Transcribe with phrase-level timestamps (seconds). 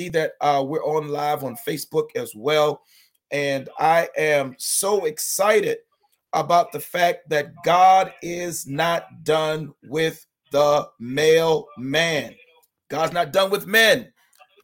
[0.00, 2.82] see that uh, we're on live on Facebook as well.
[3.30, 5.78] And I am so excited
[6.32, 12.34] about the fact that God is not done with the male man.
[12.88, 14.12] God's not done with men.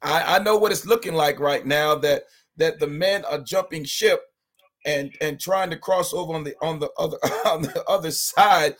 [0.02, 2.24] I, I know what it's looking like right now that
[2.56, 4.22] that the men are jumping ship
[4.86, 8.74] and and trying to cross over on the on the other on the other side.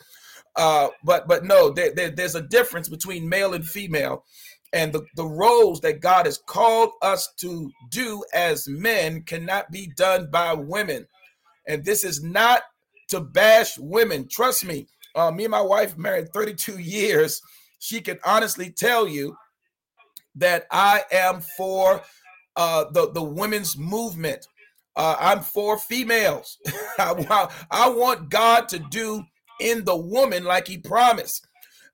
[0.55, 4.23] Uh, but but no, there, there, there's a difference between male and female,
[4.73, 9.91] and the, the roles that God has called us to do as men cannot be
[9.95, 11.07] done by women.
[11.67, 12.63] And this is not
[13.09, 14.27] to bash women.
[14.29, 17.41] Trust me, uh, me and my wife married 32 years.
[17.79, 19.37] She can honestly tell you
[20.35, 22.01] that I am for
[22.55, 24.47] uh, the, the women's movement.
[24.95, 26.57] Uh, I'm for females.
[26.97, 29.23] I, I want God to do
[29.59, 31.46] in the woman like he promised.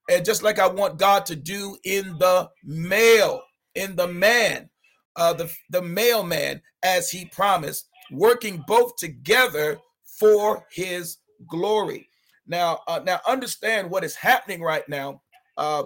[0.10, 3.42] And just like I want God to do in the male,
[3.76, 4.70] in the man,
[5.16, 9.80] uh, the, the male man, as he promised, working both together
[10.20, 12.08] for his glory.
[12.48, 15.22] Now, uh, now understand what is happening right now.
[15.58, 15.84] Uh,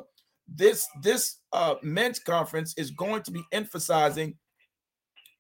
[0.48, 4.36] this this uh, men's conference is going to be emphasizing,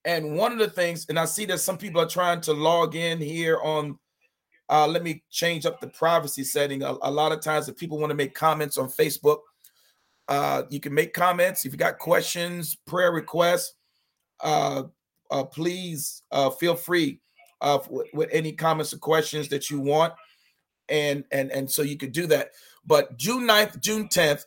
[0.05, 2.95] and one of the things, and I see that some people are trying to log
[2.95, 3.97] in here on.
[4.69, 6.83] Uh, let me change up the privacy setting.
[6.83, 9.39] A, a lot of times, if people want to make comments on Facebook,
[10.27, 11.65] uh, you can make comments.
[11.65, 13.75] If you got questions, prayer requests,
[14.41, 14.83] uh,
[15.31, 17.19] uh, please uh, feel free
[17.61, 20.13] uh, with, with any comments or questions that you want
[20.89, 22.51] and and and so you could do that
[22.85, 24.45] but june 9th june 10th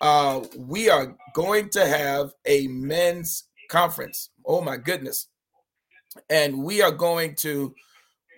[0.00, 5.28] uh we are going to have a men's conference oh my goodness
[6.30, 7.74] and we are going to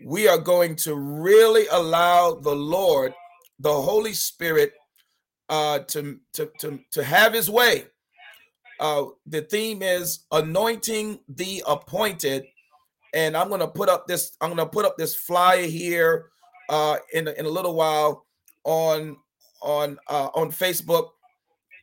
[0.04, 3.12] we are going to really allow the lord
[3.58, 4.72] the holy spirit
[5.48, 7.84] uh to to to, to have his way.
[8.80, 12.44] Uh the theme is anointing the appointed.
[13.14, 16.30] And i'm to put up this i'm to put up this flyer here
[16.68, 18.26] uh, in in a little while
[18.64, 19.16] on
[19.62, 21.10] on uh, on Facebook,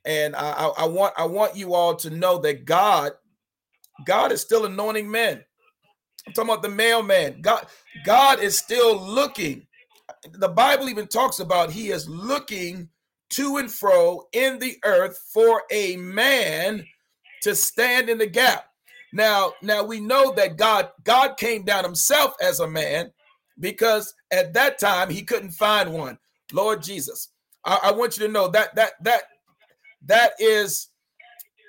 [0.05, 3.13] and I, I want I want you all to know that God
[4.05, 5.43] God is still anointing men.
[6.27, 7.41] I'm talking about the mailman.
[7.41, 7.67] God
[8.05, 9.67] God is still looking.
[10.33, 12.89] The Bible even talks about He is looking
[13.31, 16.85] to and fro in the earth for a man
[17.41, 18.65] to stand in the gap.
[19.13, 23.11] Now, now we know that God God came down Himself as a man
[23.59, 26.17] because at that time he couldn't find one.
[26.51, 27.29] Lord Jesus,
[27.63, 29.23] I, I want you to know that that that
[30.05, 30.89] that is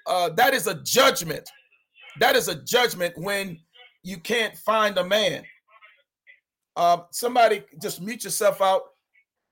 [0.06, 1.48] uh, that is a judgment.
[2.20, 3.60] That is a judgment when
[4.06, 5.42] you can't find a man.
[6.76, 8.82] Uh, somebody just mute yourself out.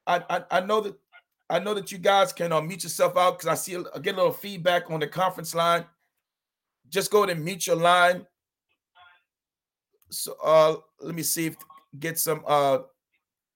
[0.06, 0.94] I, I, I know that
[1.50, 4.14] I know that you guys can uh, mute yourself out because I see I get
[4.14, 5.84] a little feedback on the conference line.
[6.88, 8.26] Just go ahead and mute your line.
[10.10, 11.56] So uh, let me see if
[11.98, 12.78] get some uh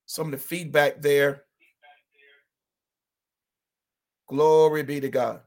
[0.05, 1.45] some of the feedback there.
[4.27, 5.39] Glory be to God.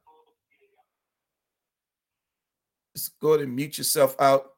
[2.96, 4.51] Just go ahead and mute yourself out.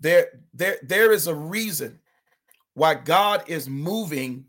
[0.00, 2.00] There, there, there is a reason
[2.74, 4.46] why God is moving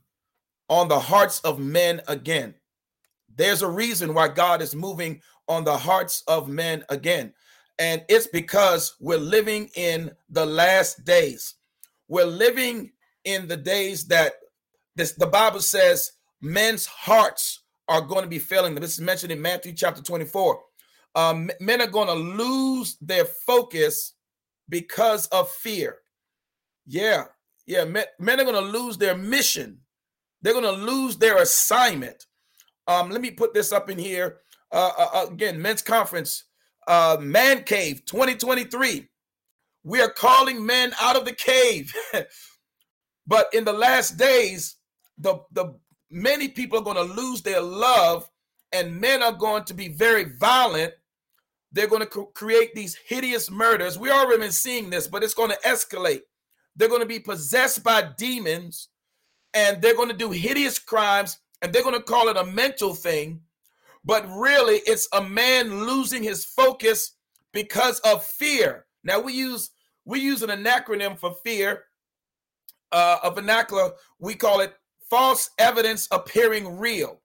[0.69, 2.56] on the hearts of men again.
[3.35, 7.34] There's a reason why God is moving on the hearts of men again.
[7.79, 11.56] And it's because we're living in the last days.
[12.07, 12.91] We're living
[13.25, 14.33] in the days that
[14.95, 18.81] this the Bible says men's hearts are going to be failing them.
[18.81, 20.59] This is mentioned in Matthew chapter 24.
[21.16, 24.13] Um, men are going to lose their focus
[24.71, 25.97] because of fear.
[26.87, 27.25] Yeah,
[27.67, 27.85] yeah.
[27.85, 29.81] Men, men are going to lose their mission.
[30.41, 32.25] They're going to lose their assignment.
[32.87, 34.39] Um, let me put this up in here
[34.71, 35.61] uh, uh, uh again.
[35.61, 36.45] Men's conference,
[36.87, 39.07] uh, Man Cave 2023.
[39.83, 41.93] We are calling men out of the cave.
[43.27, 44.77] but in the last days,
[45.17, 45.75] the, the
[46.09, 48.29] many people are going to lose their love
[48.71, 50.93] and men are going to be very violent.
[51.71, 53.97] They're going to create these hideous murders.
[53.97, 56.21] We already been seeing this, but it's going to escalate.
[56.75, 58.89] They're going to be possessed by demons
[59.53, 62.94] and they're going to do hideous crimes and they're going to call it a mental
[62.94, 63.41] thing.
[64.03, 67.15] But really, it's a man losing his focus
[67.53, 68.85] because of fear.
[69.03, 69.71] Now we use
[70.06, 71.83] we use an acronym for fear,
[72.91, 73.91] uh, a vernacular.
[74.19, 74.74] We call it
[75.09, 77.21] false evidence appearing real.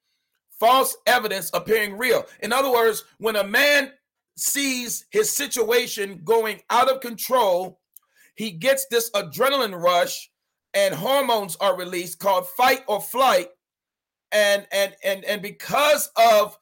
[0.61, 2.27] False evidence appearing real.
[2.43, 3.93] In other words, when a man
[4.37, 7.81] sees his situation going out of control,
[8.35, 10.31] he gets this adrenaline rush
[10.75, 13.49] and hormones are released called fight or flight
[14.33, 16.59] and and and and because of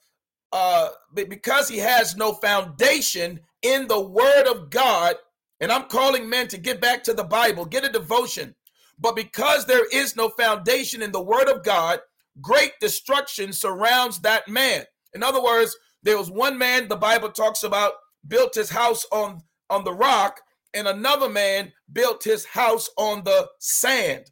[0.52, 5.16] uh, because he has no foundation in the Word of God,
[5.60, 8.54] and I'm calling men to get back to the Bible, get a devotion.
[9.00, 11.98] But because there is no foundation in the Word of God,
[12.40, 14.84] great destruction surrounds that man.
[15.12, 17.94] In other words, there was one man the Bible talks about
[18.28, 20.40] built his house on on the rock,
[20.74, 24.30] and another man built his house on the sand.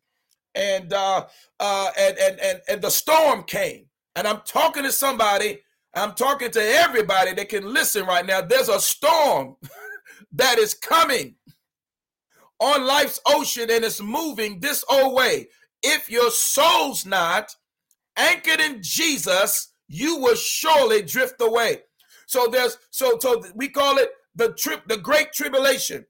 [0.54, 1.26] And uh,
[1.58, 3.86] uh, and, and and and the storm came.
[4.14, 5.60] And I'm talking to somebody.
[5.94, 8.42] I'm talking to everybody that can listen right now.
[8.42, 9.56] There's a storm
[10.32, 11.36] that is coming
[12.60, 15.48] on life's ocean and it's moving this old way.
[15.82, 17.54] If your soul's not
[18.16, 21.82] anchored in Jesus, you will surely drift away.
[22.26, 26.06] So there's so so we call it the trip, the great tribulation.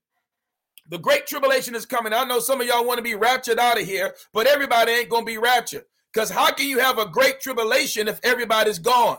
[0.88, 2.12] The great tribulation is coming.
[2.12, 5.08] I know some of y'all want to be raptured out of here, but everybody ain't
[5.08, 5.84] gonna be raptured.
[6.12, 9.19] Because how can you have a great tribulation if everybody's gone?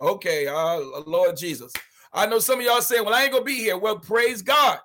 [0.00, 1.72] Okay, uh, Lord Jesus.
[2.12, 3.78] I know some of y'all saying, well, I ain't gonna be here.
[3.78, 4.78] Well, praise God.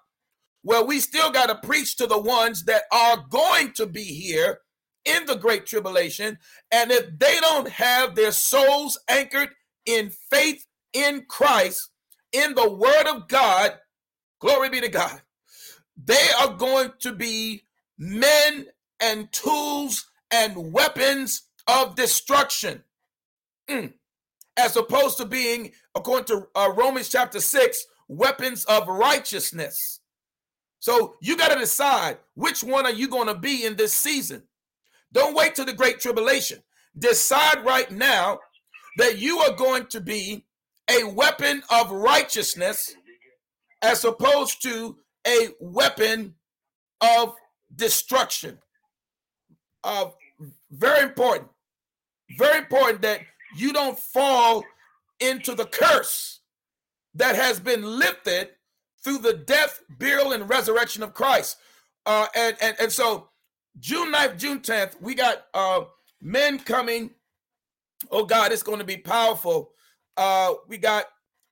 [0.63, 4.59] Well, we still got to preach to the ones that are going to be here
[5.05, 6.37] in the great tribulation.
[6.71, 9.49] And if they don't have their souls anchored
[9.85, 11.89] in faith in Christ,
[12.31, 13.73] in the word of God,
[14.39, 15.21] glory be to God,
[16.03, 17.63] they are going to be
[17.97, 18.67] men
[18.99, 22.83] and tools and weapons of destruction.
[23.69, 23.93] Mm.
[24.57, 29.99] As opposed to being, according to uh, Romans chapter 6, weapons of righteousness.
[30.79, 34.43] So you got to decide which one are you going to be in this season.
[35.11, 36.63] Don't wait till the great tribulation.
[36.97, 38.39] Decide right now
[38.97, 40.45] that you are going to be
[40.89, 42.95] a weapon of righteousness
[43.81, 44.97] as opposed to
[45.27, 46.35] a weapon
[47.01, 47.35] of
[47.75, 48.57] destruction.
[49.83, 50.05] Uh,
[50.71, 51.49] very important.
[52.37, 53.21] Very important that
[53.55, 54.63] you don't fall
[55.19, 56.41] into the curse
[57.13, 58.49] that has been lifted
[59.03, 61.57] through the death, burial, and resurrection of Christ.
[62.05, 63.29] Uh, and, and, and so
[63.79, 65.81] June 9th, June 10th, we got uh,
[66.21, 67.11] men coming.
[68.11, 69.71] Oh God, it's going to be powerful.
[70.17, 71.05] Uh, we got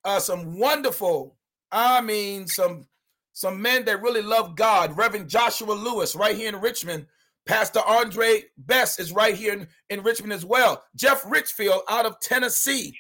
[0.06, 1.38] uh, some wonderful,
[1.72, 2.88] I mean, some
[3.34, 4.96] some men that really love God.
[4.96, 7.08] Reverend Joshua Lewis, right here in Richmond.
[7.46, 10.84] Pastor Andre Best is right here in, in Richmond as well.
[10.96, 12.96] Jeff Richfield out of Tennessee,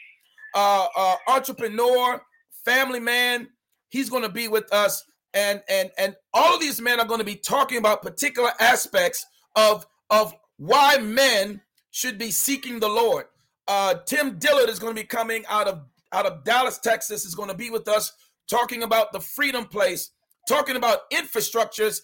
[0.53, 2.21] uh, uh, entrepreneur,
[2.65, 3.47] family man,
[3.89, 7.25] He's going to be with us, and and and all these men are going to
[7.25, 9.25] be talking about particular aspects
[9.55, 13.25] of of why men should be seeking the Lord.
[13.67, 17.25] Uh, Tim Dillard is going to be coming out of out of Dallas, Texas.
[17.25, 18.11] Is going to be with us
[18.49, 20.11] talking about the Freedom Place,
[20.47, 22.01] talking about infrastructures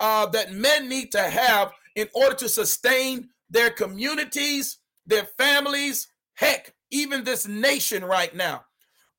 [0.00, 6.74] uh, that men need to have in order to sustain their communities, their families, heck,
[6.90, 8.64] even this nation right now.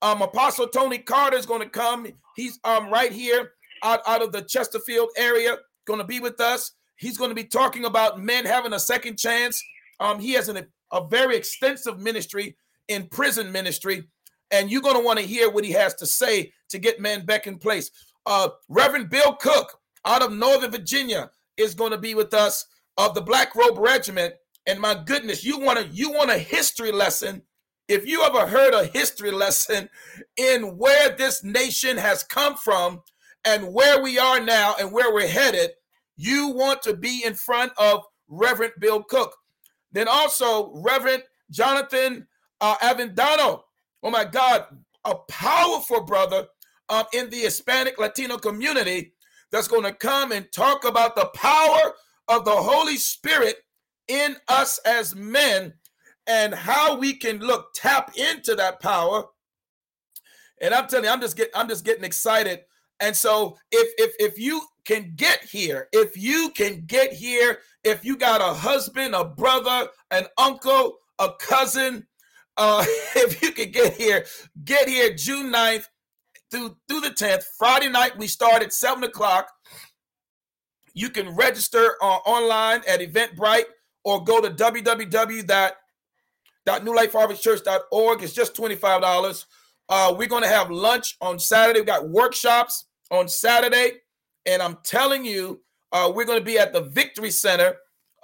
[0.01, 2.07] Um, Apostle Tony Carter is going to come.
[2.39, 3.51] He's um right here
[3.83, 6.71] out, out of the Chesterfield area, going to be with us.
[6.95, 9.61] He's going to be talking about men having a second chance.
[9.99, 12.55] Um, he has an, a very extensive ministry
[12.87, 14.03] in prison ministry,
[14.51, 17.25] and you're going to want to hear what he has to say to get men
[17.25, 17.91] back in place.
[18.25, 22.65] Uh, Reverend Bill Cook out of Northern Virginia is going to be with us
[22.97, 24.33] of the Black Robe Regiment.
[24.65, 27.41] And my goodness, you want to you want a history lesson
[27.89, 29.89] if you ever heard a history lesson
[30.37, 33.01] in where this nation has come from
[33.43, 35.71] and where we are now and where we're headed,
[36.15, 39.35] you want to be in front of Reverend Bill Cook.
[39.91, 42.27] Then also Reverend Jonathan
[42.61, 43.61] uh, Avendano.
[44.03, 44.65] Oh my God,
[45.03, 46.47] a powerful brother
[46.89, 49.13] um, in the Hispanic Latino community
[49.51, 51.93] that's going to come and talk about the power
[52.27, 53.55] of the Holy Spirit
[54.07, 55.73] in us as men
[56.29, 59.25] and how we can look tap into that power.
[60.61, 62.61] And I'm telling you, I'm just getting I'm just getting excited.
[63.01, 68.05] And so if if if you can get here, if you can get here, if
[68.05, 72.05] you got a husband, a brother, an uncle, a cousin,
[72.57, 74.25] uh, if you can get here,
[74.63, 75.85] get here June 9th
[76.51, 77.43] through through the 10th.
[77.57, 79.49] Friday night, we start at 7 o'clock.
[80.93, 83.65] You can register uh, online at Eventbrite
[84.03, 85.71] or go to www
[86.77, 88.23] newlifeharvestchurch.org.
[88.23, 89.45] It's just $25.
[89.89, 91.79] Uh, we're going to have lunch on Saturday.
[91.79, 93.93] We got workshops on Saturday.
[94.45, 95.61] And I'm telling you,
[95.91, 97.75] uh, we're going to be at the Victory Center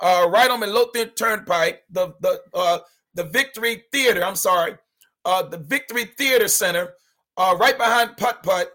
[0.02, 2.80] uh, right on the Midlothian Turnpike, the the uh,
[3.14, 4.24] the Victory Theater.
[4.24, 4.76] I'm sorry,
[5.24, 6.94] uh, the Victory Theater Center,
[7.38, 8.72] uh, right behind Putt Putt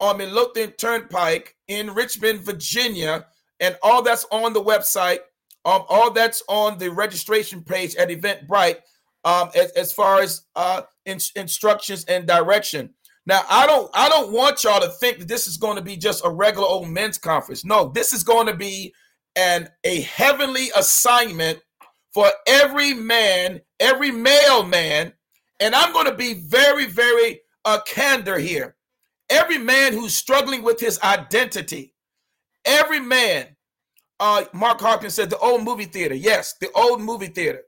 [0.00, 3.26] on the Midlothian Turnpike in Richmond, Virginia,
[3.60, 5.18] and all that's on the website.
[5.64, 8.78] Um, all that's on the registration page at Eventbrite.
[9.24, 12.94] Um, as, as far as uh, in, instructions and direction.
[13.26, 15.96] Now, I don't I don't want y'all to think that this is going to be
[15.96, 17.64] just a regular old men's conference.
[17.64, 18.94] No, this is going to be
[19.36, 21.60] an a heavenly assignment
[22.14, 25.12] for every man, every male man,
[25.60, 28.76] and I'm going to be very, very uh, candor here.
[29.30, 31.94] Every man who's struggling with his identity,
[32.64, 33.46] every man.
[34.20, 36.14] Uh, Mark Hopkins said the old movie theater.
[36.14, 37.62] Yes, the old movie theater.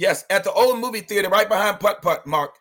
[0.00, 2.56] Yes, at the old movie theater right behind Putt Putt, Mark.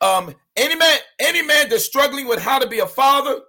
[0.00, 3.40] Um, any man, any man that's struggling with how to be a father,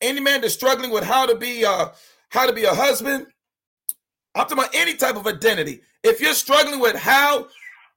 [0.00, 1.88] any man that's struggling with how to be uh
[2.28, 3.26] how to be a husband,
[4.36, 5.80] I'm talking about any type of identity.
[6.04, 7.48] If you're struggling with how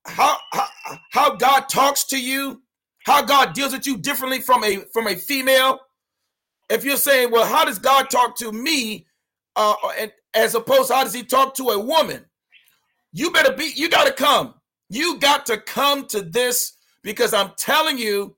[0.08, 0.68] how how,
[1.12, 2.64] how God talks to you,
[3.06, 5.82] how God deals with you differently from a from a female,
[6.72, 9.06] if you're saying, well, how does God talk to me,
[9.56, 12.26] uh, and as opposed to how does He talk to a woman?
[13.14, 14.54] You better be, you got to come.
[14.90, 16.74] You got to come to this
[17.04, 18.36] because I'm telling you,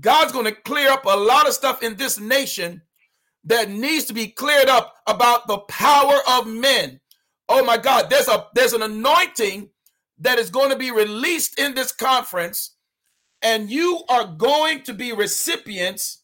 [0.00, 2.82] God's going to clear up a lot of stuff in this nation
[3.44, 7.00] that needs to be cleared up about the power of men.
[7.48, 9.68] Oh my God, there's a there's an anointing
[10.18, 12.76] that is going to be released in this conference,
[13.42, 16.22] and you are going to be recipients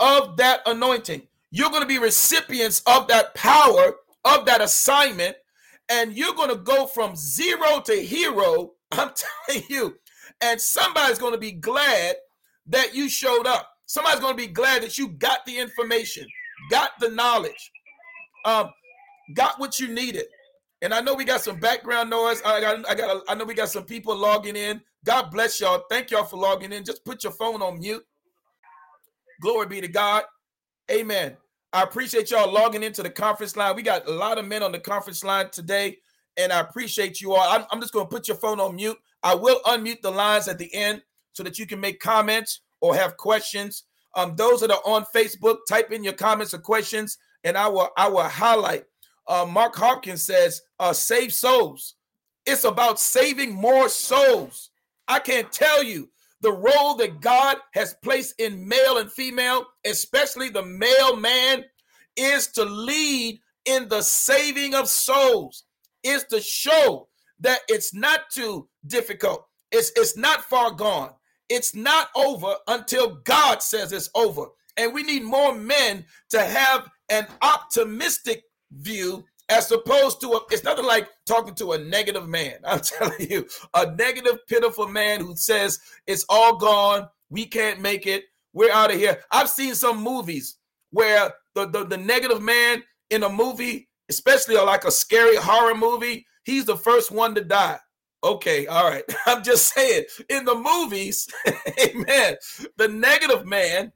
[0.00, 1.28] of that anointing.
[1.50, 5.36] You're going to be recipients of that power, of that assignment,
[5.90, 8.72] and you're going to go from zero to hero.
[8.92, 9.10] I'm
[9.46, 9.96] telling you,
[10.40, 12.16] and somebody's going to be glad
[12.66, 13.68] that you showed up.
[13.86, 16.26] Somebody's going to be glad that you got the information,
[16.70, 17.70] got the knowledge,
[18.44, 18.70] um,
[19.34, 20.24] got what you needed.
[20.82, 22.42] And I know we got some background noise.
[22.44, 24.80] I got, I got, I know we got some people logging in.
[25.04, 25.84] God bless y'all.
[25.90, 26.84] Thank y'all for logging in.
[26.84, 28.04] Just put your phone on mute.
[29.40, 30.24] Glory be to God.
[30.90, 31.36] Amen.
[31.74, 33.74] I appreciate y'all logging into the conference line.
[33.74, 35.98] We got a lot of men on the conference line today,
[36.36, 37.50] and I appreciate you all.
[37.50, 38.96] I'm, I'm just going to put your phone on mute.
[39.24, 41.02] I will unmute the lines at the end
[41.32, 43.86] so that you can make comments or have questions.
[44.14, 47.88] Um, those that are on Facebook, type in your comments or questions, and I will
[47.96, 48.84] I will highlight.
[49.26, 51.96] Uh, Mark Hopkins says, uh, "Save souls."
[52.46, 54.70] It's about saving more souls.
[55.08, 56.08] I can't tell you
[56.44, 61.64] the role that God has placed in male and female, especially the male man,
[62.18, 65.64] is to lead in the saving of souls,
[66.02, 67.08] is to show
[67.40, 69.46] that it's not too difficult.
[69.72, 71.12] It's, it's not far gone.
[71.48, 74.44] It's not over until God says it's over.
[74.76, 80.64] And we need more men to have an optimistic view as opposed to a, it's
[80.64, 82.54] nothing like talking to a negative man.
[82.64, 88.06] I'm telling you, a negative, pitiful man who says it's all gone, we can't make
[88.06, 89.20] it, we're out of here.
[89.30, 90.56] I've seen some movies
[90.90, 96.26] where the, the, the negative man in a movie, especially like a scary horror movie,
[96.44, 97.78] he's the first one to die.
[98.22, 99.04] Okay, all right.
[99.26, 101.28] I'm just saying, in the movies,
[101.84, 102.36] amen,
[102.76, 103.92] the negative man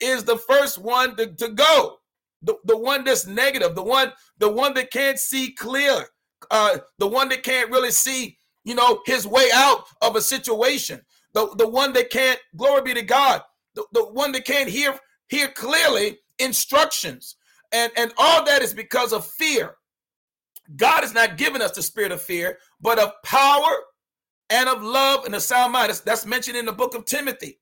[0.00, 1.98] is the first one to, to go
[2.42, 6.04] the, the one that's negative, the one the one that can't see clear,
[6.50, 11.00] uh, the one that can't really see, you know, his way out of a situation,
[11.34, 13.42] the, the one that can't, glory be to God,
[13.74, 17.36] the, the one that can't hear hear clearly instructions.
[17.72, 19.74] And, and all that is because of fear.
[20.76, 23.70] God has not given us the spirit of fear, but of power
[24.50, 25.90] and of love and a sound mind.
[25.90, 27.58] That's, that's mentioned in the book of Timothy.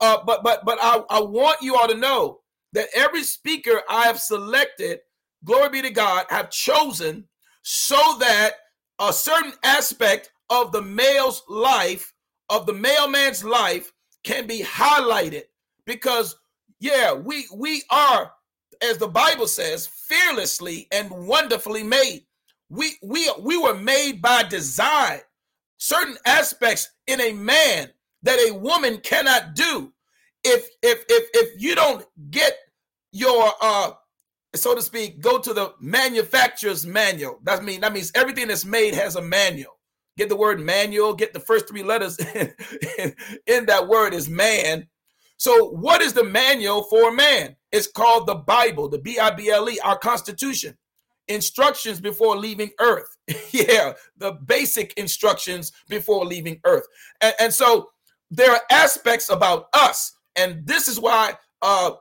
[0.00, 2.40] Uh, but but but I, I want you all to know
[2.76, 5.00] that every speaker I have selected,
[5.44, 7.24] glory be to God, have chosen
[7.62, 8.52] so that
[8.98, 12.12] a certain aspect of the male's life,
[12.50, 13.92] of the mailman's life,
[14.24, 15.44] can be highlighted.
[15.86, 16.36] Because,
[16.78, 18.30] yeah, we we are,
[18.82, 22.26] as the Bible says, fearlessly and wonderfully made.
[22.68, 25.20] We we we were made by design.
[25.78, 27.88] Certain aspects in a man
[28.22, 29.94] that a woman cannot do.
[30.44, 32.58] If if if if you don't get
[33.16, 33.92] your uh
[34.54, 37.40] so to speak, go to the manufacturer's manual.
[37.42, 39.78] That means that means everything that's made has a manual.
[40.16, 42.18] Get the word manual, get the first three letters
[42.98, 43.14] in,
[43.46, 44.88] in that word is man.
[45.36, 47.56] So, what is the manual for man?
[47.70, 50.76] It's called the Bible, the B I B L E, our Constitution.
[51.28, 53.16] Instructions before leaving Earth.
[53.50, 56.86] yeah, the basic instructions before leaving Earth.
[57.20, 57.90] And, and so,
[58.30, 60.14] there are aspects about us.
[60.36, 61.92] And this is why uh,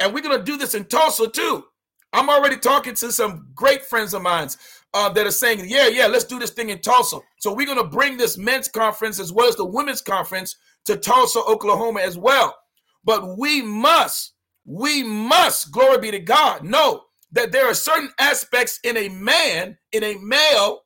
[0.00, 1.64] and we're going to do this in Tulsa too.
[2.12, 4.48] I'm already talking to some great friends of mine
[4.94, 7.18] uh, that are saying, yeah, yeah, let's do this thing in Tulsa.
[7.40, 10.96] So we're going to bring this men's conference as well as the women's conference to
[10.96, 12.56] Tulsa, Oklahoma as well.
[13.04, 17.02] But we must, we must, glory be to God, know
[17.32, 20.80] that there are certain aspects in a man, in a male,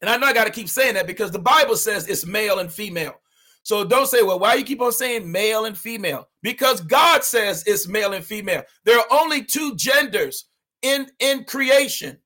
[0.00, 2.58] And I know I got to keep saying that because the Bible says it's male
[2.60, 3.14] and female.
[3.62, 6.28] So don't say, well, why you keep on saying male and female?
[6.42, 8.62] Because God says it's male and female.
[8.84, 10.46] There are only two genders
[10.82, 12.18] in in creation.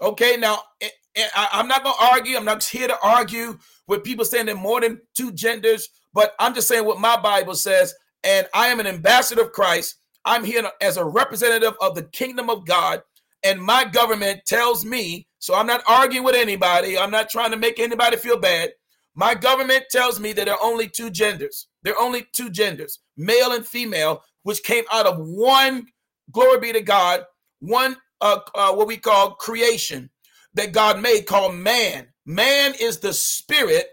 [0.00, 2.36] Okay, now eh, eh, I, am not going to argue.
[2.36, 6.54] I'm not here to argue with people saying there more than two genders, but I'm
[6.54, 7.94] just saying what my Bible says.
[8.24, 9.96] And I am an ambassador of Christ.
[10.24, 13.02] I'm here as a representative of the kingdom of God.
[13.44, 16.98] And my government tells me, so I'm not arguing with anybody.
[16.98, 18.70] I'm not trying to make anybody feel bad.
[19.18, 21.66] My government tells me that there are only two genders.
[21.82, 25.88] There are only two genders, male and female, which came out of one,
[26.30, 27.24] glory be to God,
[27.58, 30.08] one uh, uh, what we call creation
[30.54, 32.06] that God made called man.
[32.26, 33.88] Man is the spirit,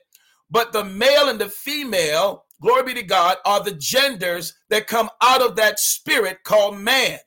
[0.52, 5.10] but the male and the female, glory be to God, are the genders that come
[5.24, 7.18] out of that spirit called man.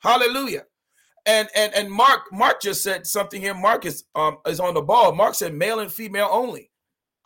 [0.00, 0.64] Hallelujah.
[1.24, 3.54] And and and Mark Mark just said something here.
[3.54, 5.14] Mark is um is on the ball.
[5.14, 6.72] Mark said male and female only.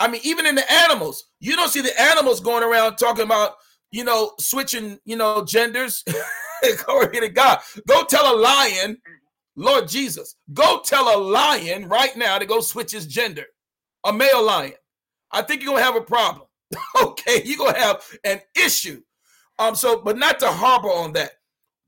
[0.01, 3.53] I mean, even in the animals, you don't see the animals going around talking about,
[3.93, 6.03] you know, switching, you know, genders.
[6.85, 7.59] Glory to God.
[7.87, 8.97] Go tell a lion,
[9.57, 13.45] Lord Jesus, go tell a lion right now to go switch his gender,
[14.05, 14.73] a male lion.
[15.33, 16.47] I think you're gonna have a problem.
[17.03, 19.03] okay, you're gonna have an issue.
[19.59, 21.33] Um, so, but not to harbor on that.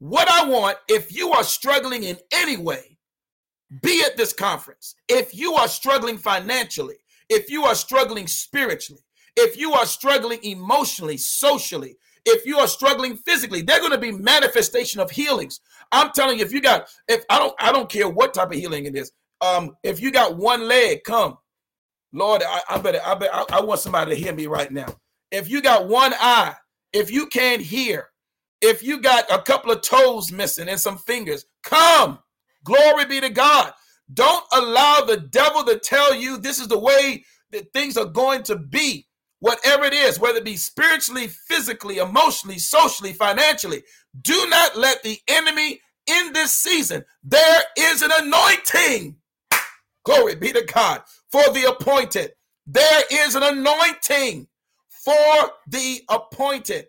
[0.00, 2.98] What I want, if you are struggling in any way,
[3.80, 4.96] be at this conference.
[5.08, 6.96] If you are struggling financially,
[7.32, 9.02] if you are struggling spiritually,
[9.36, 14.12] if you are struggling emotionally, socially, if you are struggling physically, they're going to be
[14.12, 15.60] manifestation of healings.
[15.90, 18.58] I'm telling you, if you got, if I don't, I don't care what type of
[18.58, 19.12] healing it is.
[19.40, 21.38] Um, if you got one leg, come,
[22.12, 24.94] Lord, I, I better, I bet, I, I want somebody to hear me right now.
[25.30, 26.54] If you got one eye,
[26.92, 28.08] if you can't hear,
[28.60, 32.18] if you got a couple of toes missing and some fingers, come.
[32.64, 33.72] Glory be to God.
[34.12, 38.42] Don't allow the devil to tell you this is the way that things are going
[38.44, 39.06] to be.
[39.40, 43.82] Whatever it is, whether it be spiritually, physically, emotionally, socially, financially,
[44.20, 47.04] do not let the enemy in this season.
[47.24, 49.16] There is an anointing.
[50.04, 52.32] Glory be to God for the appointed.
[52.66, 54.46] There is an anointing
[54.88, 56.86] for the appointed.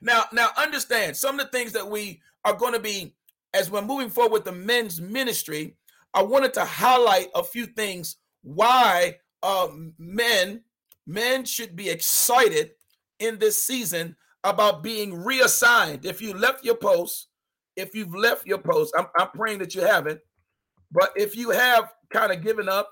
[0.00, 3.14] Now, now understand some of the things that we are going to be
[3.52, 5.76] as we're moving forward with the men's ministry
[6.14, 10.62] I wanted to highlight a few things why uh, men
[11.06, 12.70] men should be excited
[13.18, 16.04] in this season about being reassigned.
[16.06, 17.28] If you left your post,
[17.76, 20.20] if you've left your post, I'm, I'm praying that you haven't.
[20.92, 22.90] But if you have kind of given up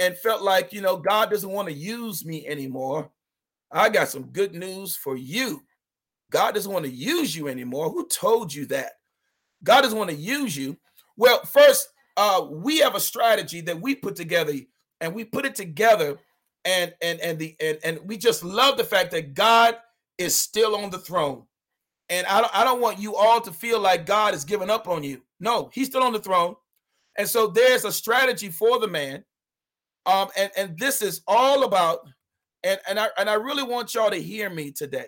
[0.00, 3.10] and felt like, you know, God doesn't want to use me anymore,
[3.70, 5.62] I got some good news for you.
[6.30, 7.90] God doesn't want to use you anymore.
[7.90, 8.92] Who told you that?
[9.62, 10.76] God doesn't want to use you.
[11.16, 14.54] Well, first, uh, we have a strategy that we put together,
[15.00, 16.18] and we put it together,
[16.64, 19.76] and and and the and, and we just love the fact that God
[20.18, 21.44] is still on the throne.
[22.10, 24.88] And I don't, I don't want you all to feel like God has given up
[24.88, 25.22] on you.
[25.40, 26.54] No, he's still on the throne.
[27.16, 29.24] And so there's a strategy for the man.
[30.06, 32.00] Um, and, and this is all about,
[32.62, 35.06] and, and I and I really want y'all to hear me today.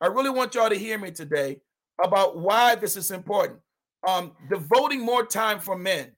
[0.00, 1.58] I really want y'all to hear me today
[2.04, 3.60] about why this is important.
[4.06, 6.12] Um, devoting more time for men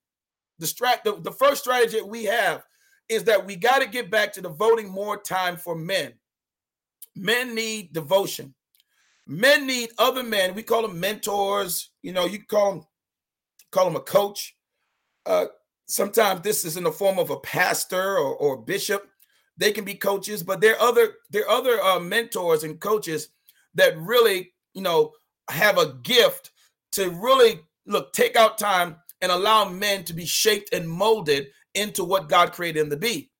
[0.58, 2.64] the strat the, the first strategy we have
[3.08, 6.12] is that we got to get back to devoting more time for men.
[7.16, 8.54] Men need devotion.
[9.26, 10.54] Men need other men.
[10.54, 11.90] We call them mentors.
[12.02, 12.86] You know, you call them
[13.70, 14.56] call them a coach.
[15.26, 15.46] Uh,
[15.86, 19.08] sometimes this is in the form of a pastor or, or bishop.
[19.56, 23.28] They can be coaches, but there are other there are other uh, mentors and coaches
[23.74, 25.12] that really you know
[25.50, 26.50] have a gift
[26.92, 32.04] to really look take out time and allow men to be shaped and molded into
[32.04, 33.30] what God created them to be.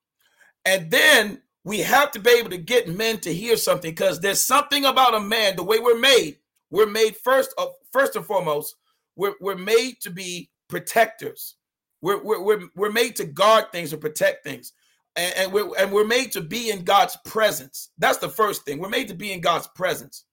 [0.64, 4.40] And then we have to be able to get men to hear something because there's
[4.40, 6.38] something about a man, the way we're made.
[6.70, 8.76] We're made first of first and foremost,
[9.16, 11.56] we're, we're made to be protectors.
[12.00, 14.72] We're, we're, we're, we're made to guard things and protect things.
[15.16, 17.90] And, and, we're, and we're made to be in God's presence.
[17.98, 18.78] That's the first thing.
[18.78, 20.24] We're made to be in God's presence.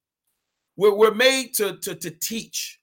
[0.77, 2.79] We're, we're made to, to, to teach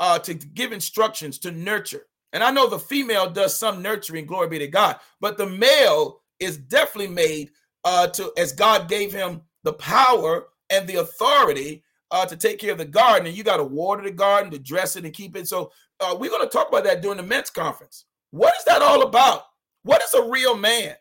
[0.00, 2.06] uh, to give instructions, to nurture.
[2.32, 6.22] And I know the female does some nurturing, glory be to God, but the male
[6.40, 7.50] is definitely made
[7.84, 12.72] uh, to, as God gave him the power and the authority uh, to take care
[12.72, 13.26] of the garden.
[13.26, 15.48] And you got to water the garden, to dress it, and keep it.
[15.48, 18.06] So uh, we're going to talk about that during the men's conference.
[18.30, 19.42] What is that all about?
[19.82, 20.94] What is a real man?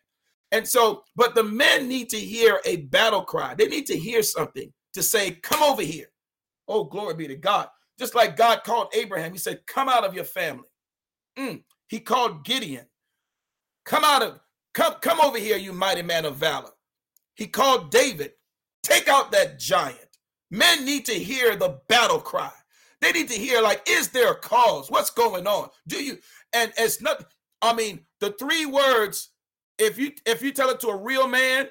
[0.52, 3.54] And so, but the men need to hear a battle cry.
[3.54, 6.08] They need to hear something to say, Come over here.
[6.68, 7.68] Oh, glory be to God.
[8.00, 10.70] Just like God called Abraham, he said, Come out of your family.
[11.38, 11.64] Mm.
[11.88, 12.86] He called Gideon,
[13.86, 14.40] Come out of
[14.74, 16.72] Come, come over here, you mighty man of valor.
[17.36, 18.32] He called David,
[18.84, 20.18] take out that giant.
[20.52, 22.52] Men need to hear the battle cry.
[23.02, 24.90] They need to hear, like, is there a cause?
[24.92, 25.70] What's going on?
[25.88, 26.18] Do you?
[26.54, 27.26] And it's not,
[27.62, 29.32] I mean, the three words,
[29.78, 31.68] if you if you tell it to a real man,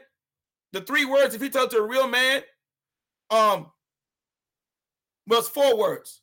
[0.73, 2.43] the three words, if you tell it to a real man,
[3.31, 3.71] um,
[5.29, 6.23] well, it's four words.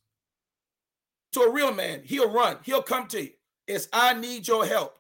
[1.34, 3.32] To a real man, he'll run, he'll come to you.
[3.68, 4.98] It's I need your help.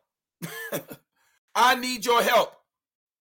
[1.55, 2.53] I need your help.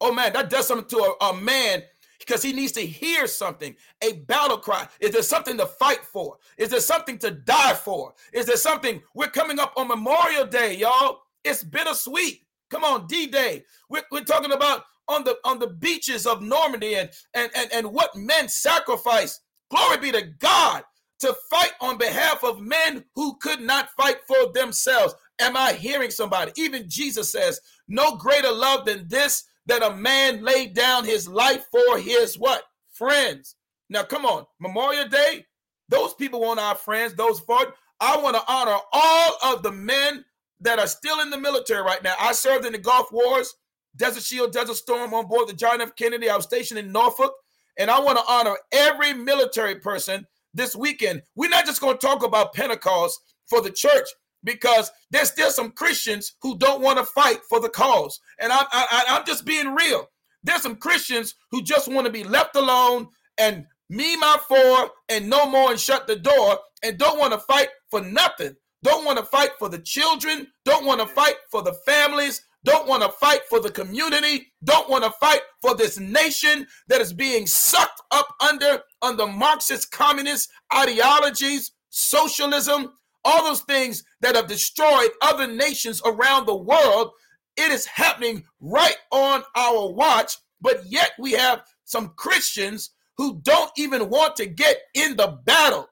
[0.01, 1.83] Oh man, that does something to a, a man
[2.19, 4.89] because he needs to hear something, a battle cry.
[5.01, 6.37] Is there something to fight for?
[6.59, 8.15] Is there something to die for?
[8.33, 9.03] Is there something?
[9.15, 11.21] We're coming up on Memorial Day, y'all.
[11.45, 12.41] It's bittersweet.
[12.71, 13.65] Come on, D-Day.
[13.89, 17.93] We're, we're talking about on the on the beaches of Normandy and and and, and
[17.93, 19.43] what men sacrificed.
[19.75, 20.85] Glory be to God
[21.19, 25.15] to fight on behalf of men who could not fight for themselves.
[25.41, 26.53] Am I hearing somebody?
[26.57, 31.67] Even Jesus says, no greater love than this that a man laid down his life
[31.73, 32.63] for his what?
[32.93, 33.57] Friends.
[33.91, 35.45] Now, come on, Memorial Day,
[35.89, 37.75] those people want our friends, those fought.
[37.99, 40.25] I want to honor all of the men
[40.61, 42.15] that are still in the military right now.
[42.21, 43.55] I served in the Gulf Wars,
[43.97, 45.97] Desert Shield, Desert Storm on board the John F.
[45.97, 46.31] Kennedy.
[46.31, 47.33] I was stationed in Norfolk,
[47.79, 51.23] and I want to honor every military person this weekend.
[51.35, 54.09] We're not just going to talk about Pentecost for the church
[54.45, 58.21] because there's still some Christians who don't want to fight for the cause.
[58.39, 60.09] And I, I, I'm just being real.
[60.43, 63.09] There's some Christians who just want to be left alone
[63.39, 67.39] and me, my four, and no more and shut the door and don't want to
[67.39, 68.55] fight for nothing.
[68.83, 70.47] Don't want to fight for the children.
[70.65, 72.43] Don't want to fight for the families.
[72.65, 74.53] Don't want to fight for the community.
[74.65, 79.91] Don't want to fight for this nation that is being sucked up under under Marxist
[79.91, 82.93] communist ideologies, socialism,
[83.25, 87.11] all those things that have destroyed other nations around the world,
[87.57, 90.37] it is happening right on our watch.
[90.61, 95.89] But yet we have some Christians who don't even want to get in the battle.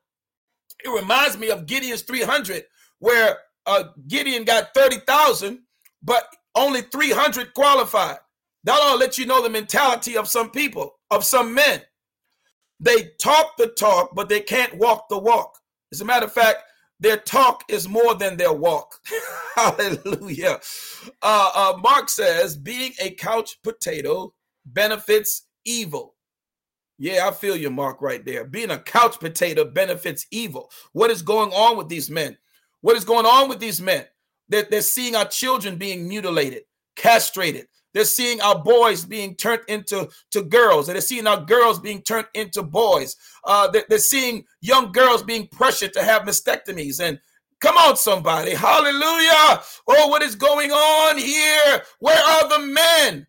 [0.85, 2.64] It reminds me of Gideon's 300,
[2.98, 5.61] where uh, Gideon got 30,000,
[6.02, 8.18] but only 300 qualified.
[8.64, 11.82] That'll let you know the mentality of some people, of some men.
[12.78, 15.58] They talk the talk, but they can't walk the walk.
[15.92, 16.58] As a matter of fact,
[17.00, 18.94] their talk is more than their walk.
[19.56, 20.60] Hallelujah.
[21.20, 24.34] Uh, uh, Mark says, being a couch potato
[24.64, 26.14] benefits evil.
[26.98, 28.44] Yeah, I feel you, Mark, right there.
[28.44, 30.70] Being a couch potato benefits evil.
[30.92, 32.38] What is going on with these men?
[32.80, 34.04] What is going on with these men?
[34.52, 36.62] They're, they're seeing our children being mutilated,
[36.94, 41.78] castrated, they're seeing our boys being turned into to girls, and they're seeing our girls
[41.78, 43.16] being turned into boys.
[43.44, 47.00] Uh, they're, they're seeing young girls being pressured to have mastectomies.
[47.00, 47.18] And
[47.60, 49.62] come on, somebody, hallelujah!
[49.88, 51.82] Oh, what is going on here?
[52.00, 53.26] Where are the men?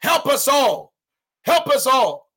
[0.00, 0.94] Help us all,
[1.42, 2.30] help us all.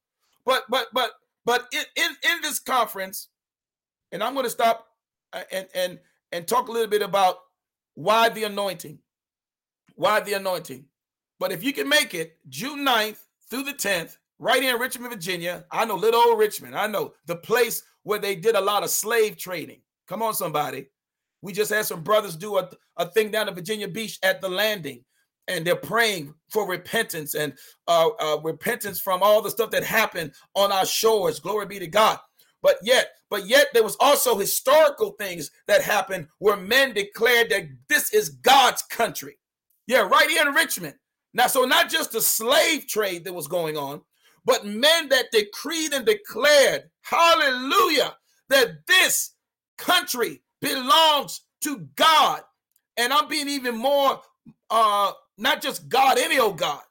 [0.45, 1.12] But but but
[1.45, 3.30] but in in, in this conference,
[4.12, 4.88] and I'm going to stop
[5.34, 6.00] uh, and and
[6.32, 7.38] and talk a little bit about
[7.96, 9.00] why the anointing.
[9.96, 10.86] Why the anointing?
[11.40, 13.18] But if you can make it June 9th
[13.50, 16.76] through the 10th, right here in Richmond, Virginia, I know little old Richmond.
[16.76, 19.82] I know the place where they did a lot of slave trading.
[20.08, 20.88] Come on, somebody.
[21.42, 24.50] We just had some brothers do a, a thing down at Virginia Beach at the
[24.50, 25.04] landing,
[25.48, 27.54] and they're praying for repentance and
[27.88, 31.40] uh, uh, repentance from all the stuff that happened on our shores.
[31.40, 32.20] Glory be to God.
[32.65, 37.67] But yet, but yet, there was also historical things that happened where men declared that
[37.89, 39.38] this is God's country.
[39.86, 40.95] Yeah, right here in Richmond.
[41.36, 44.01] Now, so not just the slave trade that was going on,
[44.45, 48.15] but men that decreed and declared, hallelujah,
[48.49, 49.36] that this
[49.78, 52.41] country belongs to God.
[52.97, 54.21] And I'm being even more,
[54.71, 56.82] uh, not just God, any old God.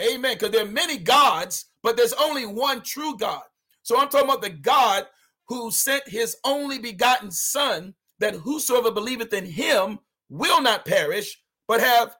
[0.00, 0.34] Amen.
[0.34, 3.44] Because there are many gods, but there's only one true God.
[3.84, 5.06] So I'm talking about the God
[5.48, 11.80] who sent his only begotten Son, that whosoever believeth in him will not perish, but
[11.80, 12.16] have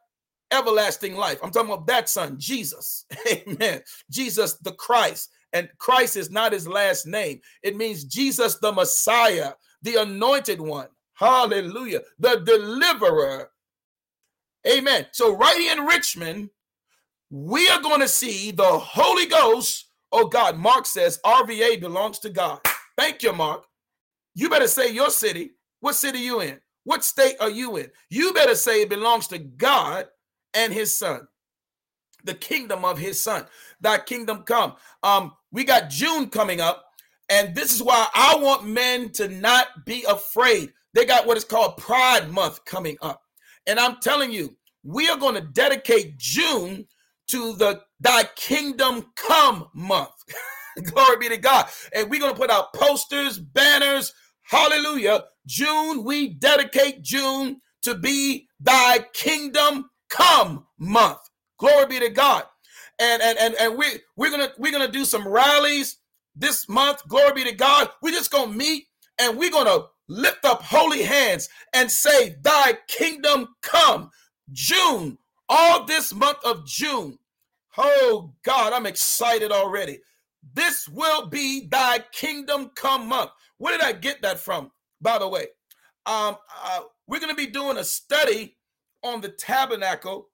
[0.52, 1.38] everlasting life.
[1.42, 3.06] I'm talking about that son, Jesus.
[3.32, 3.80] Amen.
[4.10, 5.30] Jesus the Christ.
[5.52, 7.40] And Christ is not his last name.
[7.62, 10.88] It means Jesus the Messiah, the anointed one.
[11.14, 12.00] Hallelujah.
[12.18, 13.50] The deliverer.
[14.66, 15.06] Amen.
[15.12, 16.50] So, right here in Richmond,
[17.30, 19.83] we are going to see the Holy Ghost.
[20.14, 22.60] Oh, God, Mark says RVA belongs to God.
[22.98, 23.64] Thank you, Mark.
[24.36, 25.52] You better say your city.
[25.80, 26.60] What city are you in?
[26.84, 27.90] What state are you in?
[28.10, 30.06] You better say it belongs to God
[30.54, 31.22] and his son
[32.24, 33.46] the kingdom of his son
[33.80, 36.86] thy kingdom come um we got june coming up
[37.30, 41.44] and this is why i want men to not be afraid they got what is
[41.44, 43.22] called pride month coming up
[43.66, 46.86] and i'm telling you we are going to dedicate June
[47.28, 50.10] to the Thy Kingdom Come month.
[50.92, 51.66] Glory be to God.
[51.94, 54.12] And we're going to put out posters, banners.
[54.42, 55.24] Hallelujah.
[55.46, 61.18] June, we dedicate June to be Thy Kingdom Come month.
[61.58, 62.44] Glory be to God.
[63.00, 65.98] And and and, and we we're gonna we're gonna do some rallies
[66.36, 67.06] this month.
[67.08, 67.90] Glory be to God.
[68.02, 68.84] We're just gonna meet
[69.18, 74.10] and we're gonna lift up holy hands and say, Thy kingdom come.
[74.52, 77.18] June, all this month of June.
[77.76, 80.00] Oh God, I'm excited already.
[80.52, 83.30] This will be thy kingdom come month.
[83.58, 84.70] Where did I get that from?
[85.00, 85.46] By the way,
[86.06, 88.56] um, uh, we're going to be doing a study
[89.02, 90.28] on the tabernacle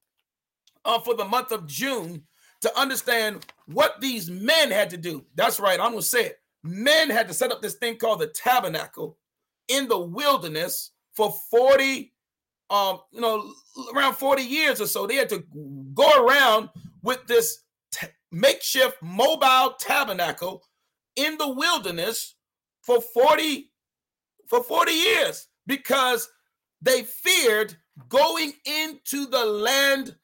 [0.85, 2.25] uh, for the month of June
[2.61, 5.25] to understand what these men had to do.
[5.35, 6.41] That's right, I'm going to say it.
[6.63, 9.17] Men had to set up this thing called the tabernacle
[9.69, 12.13] in the wilderness for 40
[12.71, 13.53] um you know
[13.95, 15.45] around 40 years or so they had to
[15.95, 16.71] go around
[17.03, 20.63] with this t- makeshift mobile tabernacle
[21.17, 22.37] in the wilderness
[22.83, 23.71] for 40
[24.49, 26.29] for 40 years because
[26.83, 27.77] they feared
[28.09, 30.17] going into the land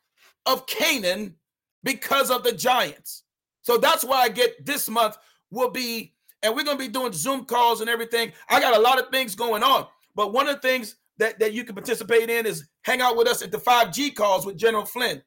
[0.47, 1.35] of Canaan
[1.83, 3.25] because of the giants.
[3.63, 5.17] So that's why I get this month
[5.51, 8.33] will be and we're going to be doing Zoom calls and everything.
[8.49, 11.53] I got a lot of things going on, but one of the things that, that
[11.53, 14.85] you can participate in is hang out with us at the 5G calls with General
[14.85, 15.23] Flynn.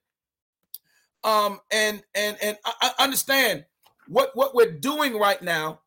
[1.23, 3.65] Um, and and and I understand
[4.07, 5.81] what what we're doing right now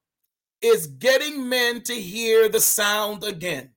[0.61, 3.71] is getting men to hear the sound again,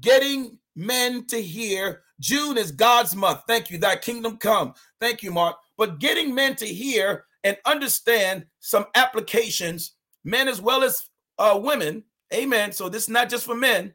[0.00, 2.02] getting men to hear.
[2.18, 3.42] June is God's month.
[3.46, 3.78] Thank you.
[3.78, 4.74] Thy kingdom come.
[5.00, 5.56] Thank you, Mark.
[5.76, 9.92] But getting men to hear and understand some applications
[10.26, 11.08] men as well as
[11.38, 12.02] uh, women.
[12.34, 12.72] Amen.
[12.72, 13.94] So this is not just for men,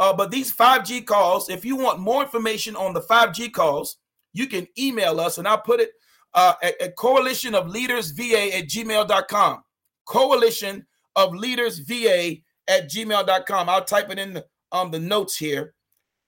[0.00, 3.98] uh, but these 5G calls, if you want more information on the 5G calls,
[4.32, 5.90] you can email us and I'll put it
[6.34, 9.62] uh, at, at coalition of leaders va at gmail.com.
[10.06, 10.86] Coalition
[11.16, 12.36] of leaders va
[12.66, 13.68] at gmail.com.
[13.68, 15.74] I'll type it in the, um, the notes here.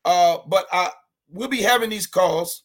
[0.04, 0.90] Uh, but I,
[1.30, 2.64] we'll be having these calls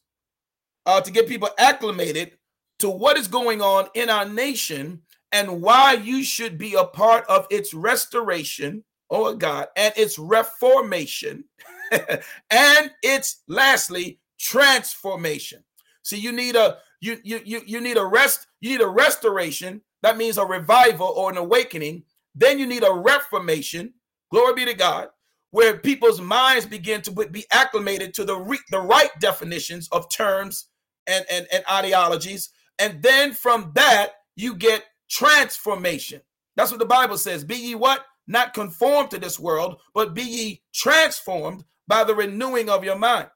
[0.85, 2.33] uh, to get people acclimated
[2.79, 7.25] to what is going on in our nation and why you should be a part
[7.27, 11.45] of its restoration, oh God, and its reformation,
[11.91, 15.63] and its lastly transformation.
[16.03, 19.81] See, you need a you you you you need a rest, you need a restoration.
[20.03, 22.03] That means a revival or an awakening.
[22.35, 23.93] Then you need a reformation.
[24.31, 25.09] Glory be to God,
[25.51, 30.69] where people's minds begin to be acclimated to the re, the right definitions of terms
[31.07, 32.49] and, and and ideologies.
[32.79, 36.21] And then from that, you get transformation.
[36.57, 37.43] That's what the Bible says.
[37.45, 38.05] Be ye what?
[38.27, 43.29] Not conformed to this world, but be ye transformed by the renewing of your mind.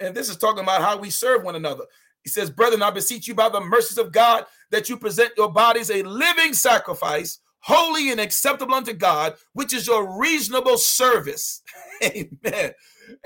[0.00, 1.84] And this is talking about how we serve one another.
[2.22, 5.50] He says, Brethren, I beseech you by the mercies of God that you present your
[5.50, 11.62] bodies a living sacrifice, holy and acceptable unto God, which is your reasonable service.
[12.04, 12.72] Amen.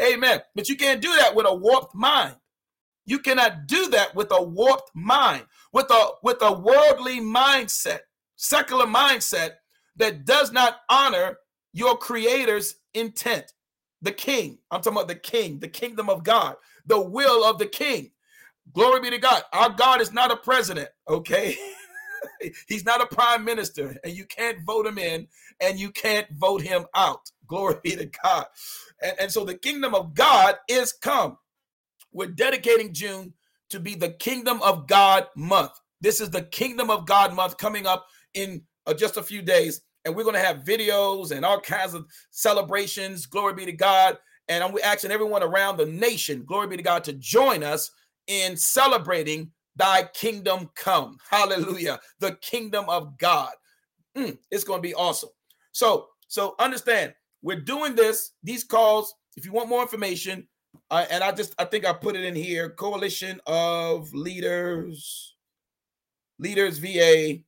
[0.00, 0.40] Amen.
[0.54, 2.37] But you can't do that with a warped mind.
[3.07, 8.00] You cannot do that with a warped mind with a with a worldly mindset,
[8.37, 9.52] secular mindset
[9.98, 11.38] that does not honor
[11.72, 13.52] your creator's intent.
[14.02, 16.56] The king, I'm talking about the king, the kingdom of God,
[16.87, 18.12] the will of the king.
[18.72, 19.42] Glory be to God.
[19.52, 21.56] Our God is not a president, okay?
[22.68, 25.26] He's not a prime minister, and you can't vote him in
[25.61, 27.30] and you can't vote him out.
[27.46, 28.46] Glory be to God.
[29.02, 31.38] And, and so the kingdom of God is come.
[32.12, 33.34] We're dedicating June
[33.70, 35.72] to be the Kingdom of God month.
[36.00, 39.80] This is the Kingdom of God month coming up in uh, just a few days.
[40.09, 43.27] And we're going to have videos and all kinds of celebrations.
[43.27, 44.16] Glory be to God.
[44.49, 47.90] And I'm asking everyone around the nation, glory be to God, to join us
[48.27, 51.18] in celebrating thy kingdom come.
[51.31, 52.01] Hallelujah.
[52.21, 53.53] The kingdom of God.
[54.16, 55.29] Mm, it's going to be awesome.
[55.73, 59.14] So, so understand, we're doing this, these calls.
[59.37, 60.49] If you want more information,
[60.90, 62.71] uh, and I just I think I put it in here.
[62.71, 65.37] Coalition of Leaders,
[66.38, 67.40] Leaders VA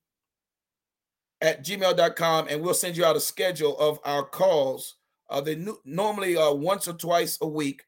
[1.41, 4.97] at gmail.com, and we'll send you out a schedule of our calls.
[5.29, 7.85] Uh, they normally uh, once or twice a week,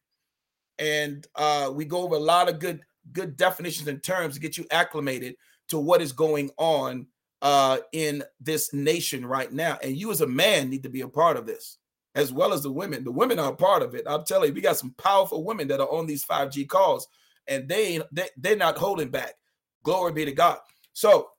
[0.79, 2.81] and uh, we go over a lot of good
[3.13, 5.35] good definitions and terms to get you acclimated
[5.69, 7.07] to what is going on
[7.43, 9.79] uh, in this nation right now.
[9.83, 11.79] And you, as a man, need to be a part of this
[12.15, 13.05] as well as the women.
[13.05, 14.05] The women are a part of it.
[14.07, 17.09] I'm telling you, we got some powerful women that are on these 5G calls,
[17.47, 19.35] and they they they're not holding back.
[19.83, 20.59] Glory be to God.
[20.93, 21.31] So,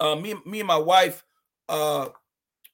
[0.00, 1.24] uh, me me and my wife,
[1.68, 2.08] uh,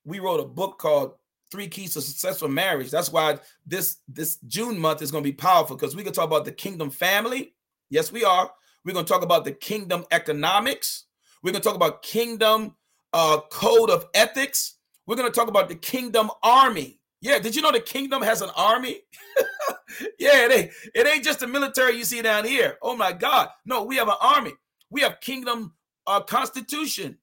[0.04, 1.14] we wrote a book called
[1.50, 2.90] Three Keys to Successful Marriage.
[2.90, 6.26] That's why this this June month is going to be powerful because we can talk
[6.26, 7.54] about the kingdom family.
[7.90, 8.50] Yes, we are.
[8.84, 11.04] We're going to talk about the kingdom economics.
[11.42, 12.74] We're going to talk about kingdom
[13.12, 14.76] uh, code of ethics.
[15.06, 17.00] We're going to talk about the kingdom army.
[17.20, 19.00] Yeah, did you know the kingdom has an army?
[20.18, 22.76] yeah, it ain't, it ain't just the military you see down here.
[22.82, 23.48] Oh my God.
[23.64, 24.52] No, we have an army.
[24.90, 25.72] We have kingdom
[26.06, 27.18] uh, constitution.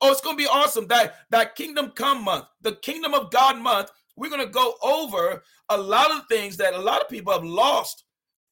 [0.00, 0.86] Oh, it's going to be awesome.
[0.86, 5.42] That, that kingdom come month, the kingdom of God month, we're going to go over
[5.68, 8.04] a lot of things that a lot of people have lost,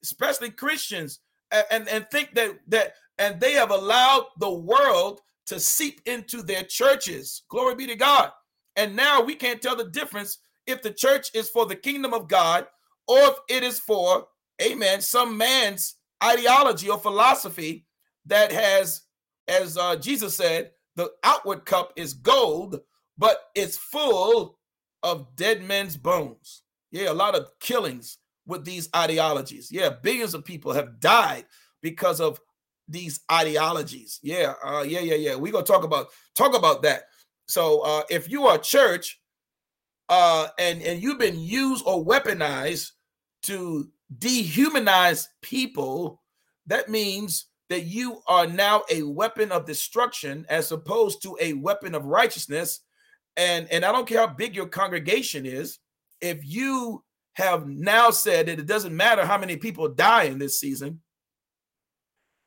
[0.03, 1.19] especially Christians,
[1.51, 6.41] and, and, and think that, that, and they have allowed the world to seep into
[6.41, 7.43] their churches.
[7.49, 8.31] Glory be to God.
[8.75, 12.27] And now we can't tell the difference if the church is for the kingdom of
[12.27, 12.67] God
[13.07, 14.27] or if it is for,
[14.61, 17.85] amen, some man's ideology or philosophy
[18.25, 19.01] that has,
[19.47, 22.79] as uh, Jesus said, the outward cup is gold,
[23.17, 24.59] but it's full
[25.03, 26.63] of dead men's bones.
[26.91, 29.71] Yeah, a lot of killings with these ideologies.
[29.71, 31.45] Yeah, billions of people have died
[31.81, 32.39] because of
[32.87, 34.19] these ideologies.
[34.23, 35.35] Yeah, uh, yeah, yeah, yeah.
[35.35, 37.03] We're gonna talk about talk about that.
[37.47, 39.19] So uh, if you are church
[40.09, 42.91] uh, and and you've been used or weaponized
[43.43, 46.21] to dehumanize people,
[46.65, 51.95] that means that you are now a weapon of destruction as opposed to a weapon
[51.95, 52.81] of righteousness.
[53.35, 55.79] And and I don't care how big your congregation is,
[56.21, 57.03] if you
[57.33, 61.01] have now said that it doesn't matter how many people die in this season,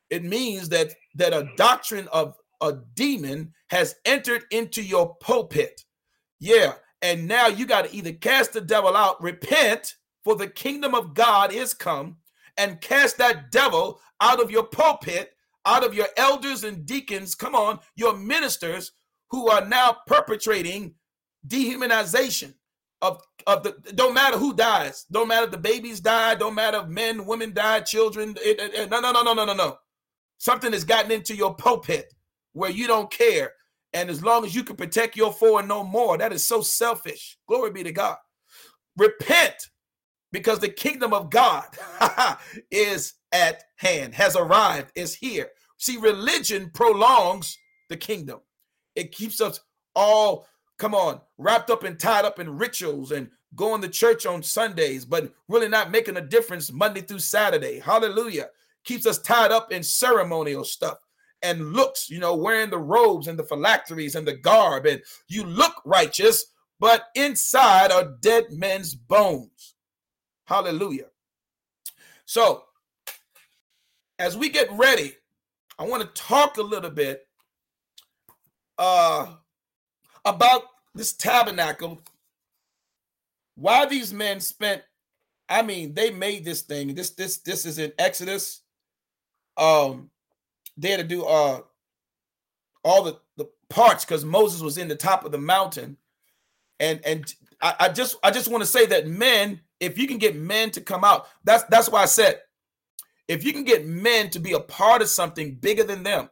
[0.09, 5.81] it means that that a doctrine of a demon has entered into your pulpit.
[6.39, 10.93] Yeah, and now you got to either cast the devil out, repent, for the kingdom
[10.93, 12.17] of God is come,
[12.57, 15.31] and cast that devil out of your pulpit,
[15.65, 18.91] out of your elders and deacons, come on, your ministers
[19.29, 20.93] who are now perpetrating
[21.47, 22.53] dehumanization
[23.01, 26.79] of, of the don't matter who dies, don't matter if the babies die, don't matter
[26.79, 28.35] if men, women die, children.
[28.43, 29.77] It, it, it, no, no, no, no, no, no, no.
[30.37, 32.13] Something has gotten into your pulpit
[32.53, 33.53] where you don't care
[33.93, 36.61] and as long as you can protect your four and no more, that is so
[36.61, 37.37] selfish.
[37.47, 38.17] Glory be to God.
[38.97, 39.69] Repent
[40.31, 41.65] because the kingdom of God
[42.71, 45.49] is at hand, has arrived, is here.
[45.77, 47.57] See, religion prolongs
[47.89, 48.39] the kingdom,
[48.95, 49.59] it keeps us
[49.95, 54.43] all, come on, wrapped up and tied up in rituals and going to church on
[54.43, 57.79] Sundays, but really not making a difference Monday through Saturday.
[57.79, 58.47] Hallelujah.
[58.85, 60.97] Keeps us tied up in ceremonial stuff
[61.41, 65.43] and looks, you know, wearing the robes and the phylacteries and the garb, and you
[65.43, 66.45] look righteous,
[66.79, 69.75] but inside are dead men's bones.
[70.51, 71.05] Hallelujah.
[72.25, 72.65] So,
[74.19, 75.13] as we get ready,
[75.79, 77.25] I want to talk a little bit
[78.77, 79.27] uh,
[80.25, 82.01] about this tabernacle.
[83.55, 84.81] Why these men spent,
[85.47, 86.95] I mean, they made this thing.
[86.95, 88.59] This this this is in Exodus.
[89.55, 90.09] Um,
[90.75, 91.61] they had to do uh
[92.83, 95.95] all the the parts because Moses was in the top of the mountain,
[96.81, 100.17] and and I, I just I just want to say that men, if you can
[100.17, 102.39] get men to come out, that's that's why I said,
[103.27, 106.29] if you can get men to be a part of something bigger than them,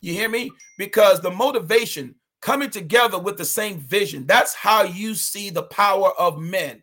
[0.00, 0.50] you hear me?
[0.78, 6.12] Because the motivation coming together with the same vision, that's how you see the power
[6.18, 6.82] of men.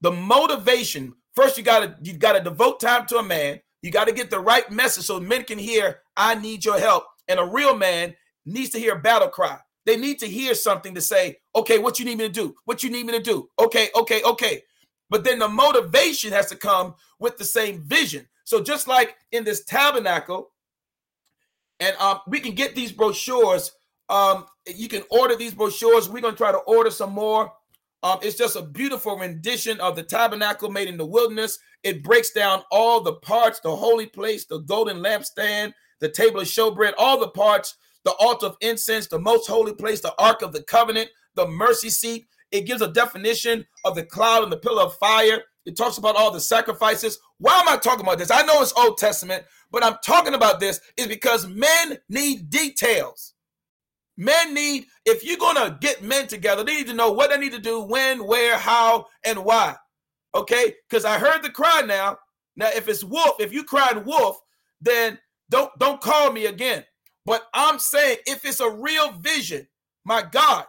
[0.00, 4.14] The motivation, first you gotta you gotta devote time to a man you got to
[4.14, 7.04] get the right message so men can hear, I need your help.
[7.28, 8.14] And a real man
[8.46, 9.58] needs to hear a battle cry.
[9.84, 12.54] They need to hear something to say, okay, what you need me to do?
[12.64, 13.50] What you need me to do?
[13.58, 14.62] Okay, okay, okay.
[15.14, 18.26] But then the motivation has to come with the same vision.
[18.42, 20.50] So just like in this tabernacle,
[21.78, 23.70] and um, we can get these brochures.
[24.08, 26.08] Um, you can order these brochures.
[26.08, 27.52] We're gonna try to order some more.
[28.02, 31.60] Um, it's just a beautiful rendition of the tabernacle made in the wilderness.
[31.84, 36.48] It breaks down all the parts the holy place, the golden lampstand, the table of
[36.48, 40.52] showbread, all the parts, the altar of incense, the most holy place, the ark of
[40.52, 42.26] the covenant, the mercy seat.
[42.54, 45.42] It gives a definition of the cloud and the pillar of fire.
[45.66, 47.18] It talks about all the sacrifices.
[47.38, 48.30] Why am I talking about this?
[48.30, 53.34] I know it's Old Testament, but I'm talking about this is because men need details.
[54.16, 57.38] Men need, if you're going to get men together, they need to know what they
[57.38, 59.74] need to do, when, where, how, and why.
[60.32, 60.74] Okay?
[60.88, 62.18] Because I heard the cry now.
[62.54, 64.38] Now, if it's wolf, if you cried wolf,
[64.80, 65.18] then
[65.50, 66.84] don't don't call me again.
[67.26, 69.66] But I'm saying if it's a real vision,
[70.04, 70.66] my God,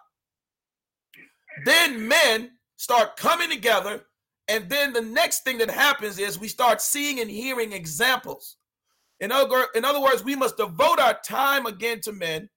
[1.63, 4.01] then men start coming together.
[4.47, 8.57] And then the next thing that happens is we start seeing and hearing examples.
[9.19, 12.49] In other, in other words, we must devote our time again to men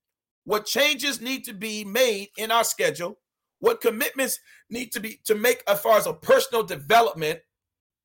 [0.44, 3.18] what changes need to be made in our schedule,
[3.60, 4.38] what commitments
[4.70, 7.38] need to be to make as far as a personal development,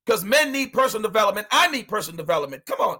[0.04, 1.46] because men need personal development.
[1.50, 2.66] I need personal development.
[2.66, 2.98] Come on.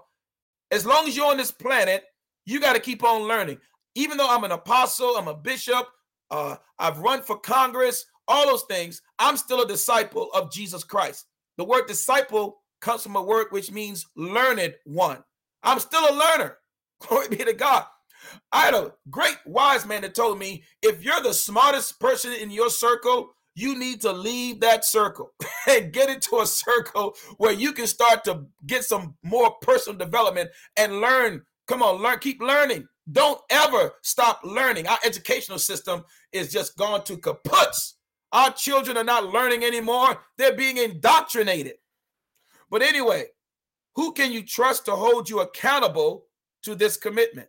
[0.71, 2.03] As long as you're on this planet,
[2.45, 3.59] you got to keep on learning.
[3.93, 5.87] Even though I'm an apostle, I'm a bishop,
[6.31, 11.25] uh, I've run for Congress, all those things, I'm still a disciple of Jesus Christ.
[11.57, 15.23] The word disciple comes from a word which means learned one.
[15.63, 16.57] I'm still a learner.
[16.99, 17.85] Glory be to God.
[18.51, 22.49] I had a great wise man that told me if you're the smartest person in
[22.49, 25.31] your circle, you need to leave that circle
[25.69, 30.49] and get into a circle where you can start to get some more personal development
[30.75, 31.41] and learn.
[31.67, 32.87] Come on, learn, keep learning.
[33.11, 34.87] Don't ever stop learning.
[34.87, 37.93] Our educational system is just gone to kaputs.
[38.31, 41.75] Our children are not learning anymore, they're being indoctrinated.
[42.69, 43.27] But anyway,
[43.93, 46.25] who can you trust to hold you accountable
[46.63, 47.47] to this commitment?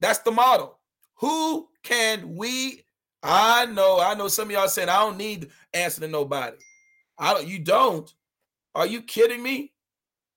[0.00, 0.78] That's the model.
[1.16, 2.84] Who can we?
[3.22, 6.56] I know, I know some of y'all saying I don't need answer to nobody.
[7.18, 8.12] I don't, you don't.
[8.74, 9.72] Are you kidding me?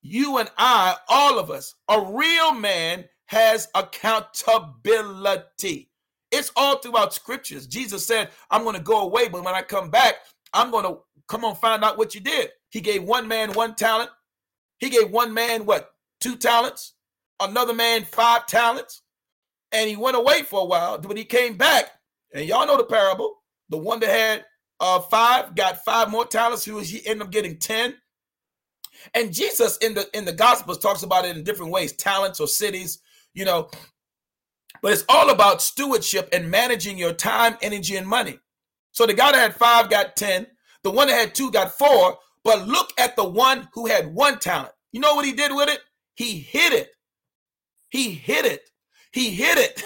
[0.01, 5.89] You and I, all of us, a real man has accountability.
[6.31, 7.67] It's all throughout scriptures.
[7.67, 10.15] Jesus said, I'm going to go away, but when I come back,
[10.53, 12.49] I'm going to come on find out what you did.
[12.69, 14.09] He gave one man one talent.
[14.79, 15.91] He gave one man what?
[16.19, 16.93] Two talents.
[17.39, 19.03] Another man five talents.
[19.71, 20.99] And he went away for a while.
[20.99, 21.91] When he came back,
[22.33, 23.37] and y'all know the parable,
[23.69, 24.45] the one that had
[24.79, 26.67] uh five got five more talents.
[26.67, 27.95] Was he ended up getting 10.
[29.13, 32.47] And Jesus in the in the gospels talks about it in different ways, talents or
[32.47, 32.99] cities,
[33.37, 33.69] you know.
[34.81, 38.39] But it's all about stewardship and managing your time, energy, and money.
[38.91, 40.47] So the guy that had five got 10,
[40.83, 42.17] the one that had two got four.
[42.43, 44.73] But look at the one who had one talent.
[44.91, 45.79] You know what he did with it?
[46.15, 46.89] He hid it.
[47.89, 48.69] He hid it.
[49.11, 49.83] He hid it.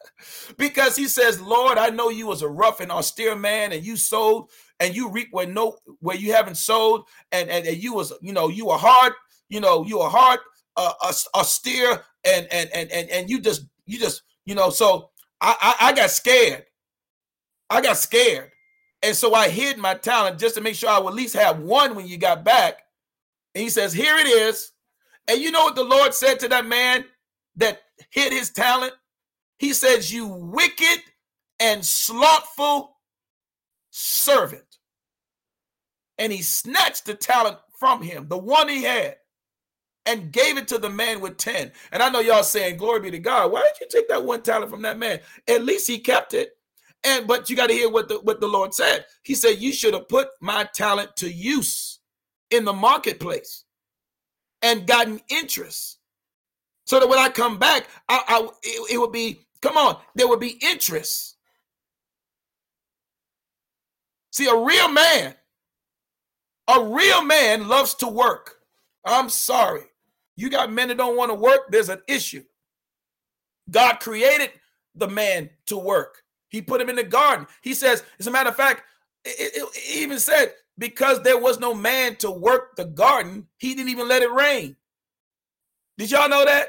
[0.56, 3.96] because he says, Lord, I know you was a rough and austere man, and you
[3.96, 4.46] sowed
[4.80, 8.32] and you reap where no where you haven't sowed, and, and, and you was, you
[8.32, 9.12] know, you were hard,
[9.48, 10.40] you know, you were hard,
[10.76, 10.92] uh,
[11.34, 15.10] austere, and and and and and you just you just you know, so
[15.40, 16.64] I, I, I got scared.
[17.68, 18.50] I got scared.
[19.02, 21.60] And so I hid my talent just to make sure I would at least have
[21.60, 22.78] one when you got back.
[23.54, 24.72] And he says, Here it is.
[25.28, 27.04] And you know what the Lord said to that man
[27.56, 28.94] that hid his talent?
[29.58, 31.00] He says, You wicked
[31.60, 32.96] and slothful
[33.90, 34.64] servant.
[36.16, 39.16] And he snatched the talent from him, the one he had
[40.08, 41.70] and gave it to the man with 10.
[41.92, 43.52] And I know y'all saying, Glory be to God.
[43.52, 45.20] Why did you take that one talent from that man?
[45.46, 46.56] At least he kept it.
[47.04, 49.04] And but you got to hear what the what the Lord said.
[49.22, 52.00] He said, You should have put my talent to use
[52.50, 53.64] in the marketplace
[54.62, 55.98] and gotten interest.
[56.86, 60.26] So that when I come back, I, I it, it would be, come on, there
[60.26, 61.36] would be interest.
[64.32, 65.34] See, a real man,
[66.66, 68.56] a real man loves to work.
[69.04, 69.87] I'm sorry.
[70.38, 72.44] You got men that don't want to work, there's an issue.
[73.68, 74.50] God created
[74.94, 76.22] the man to work.
[76.48, 77.48] He put him in the garden.
[77.60, 78.84] He says, as a matter of fact,
[79.24, 83.74] it, it, it even said, because there was no man to work the garden, he
[83.74, 84.76] didn't even let it rain.
[85.98, 86.68] Did y'all know that?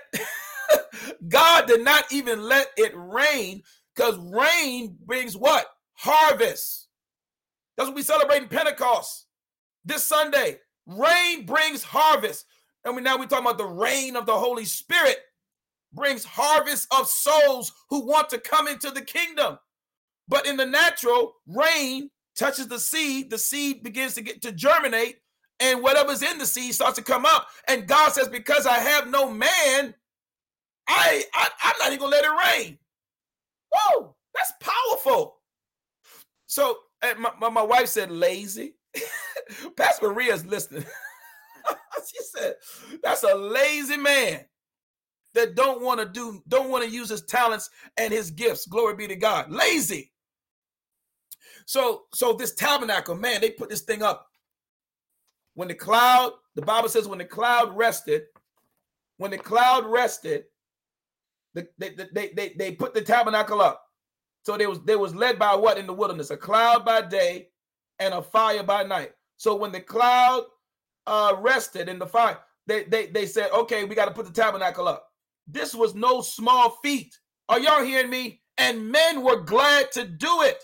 [1.27, 3.61] God did not even let it rain
[3.95, 5.67] because rain brings what?
[5.93, 6.87] Harvest.
[7.77, 9.27] That's what we celebrate in Pentecost
[9.85, 10.57] this Sunday.
[10.87, 12.47] Rain brings harvest.
[12.89, 15.19] And we now we talking about the reign of the Holy Spirit
[15.93, 19.59] brings harvest of souls who want to come into the kingdom.
[20.27, 25.17] But in the natural, rain touches the seed, the seed begins to get to germinate,
[25.59, 27.47] and whatever's in the seed starts to come up.
[27.67, 29.93] And God says, Because I have no man,
[30.87, 32.79] I, I I'm not even gonna let it rain.
[33.71, 35.37] Whoa, that's powerful.
[36.47, 38.73] So eh, my, my, my wife said lazy.
[39.77, 40.85] Pastor Maria's listening.
[42.07, 42.55] she said,
[43.03, 44.45] "That's a lazy man
[45.33, 48.65] that don't want to do, don't want to use his talents and his gifts.
[48.65, 49.51] Glory be to God.
[49.51, 50.11] Lazy."
[51.69, 54.27] So, so this tabernacle, man, they put this thing up.
[55.53, 58.23] When the cloud, the Bible says, when the cloud rested,
[59.17, 60.45] when the cloud rested,
[61.53, 63.85] the, they, they, they, they put the tabernacle up.
[64.43, 66.31] So they was they was led by what in the wilderness?
[66.31, 67.49] A cloud by day
[67.99, 69.11] and a fire by night.
[69.37, 70.45] So when the cloud
[71.09, 74.33] uh, rested in the fire, they, they, they said, okay, we got to put the
[74.33, 75.07] tabernacle up.
[75.47, 77.17] This was no small feat.
[77.49, 78.41] Are y'all hearing me?
[78.59, 80.63] And men were glad to do it.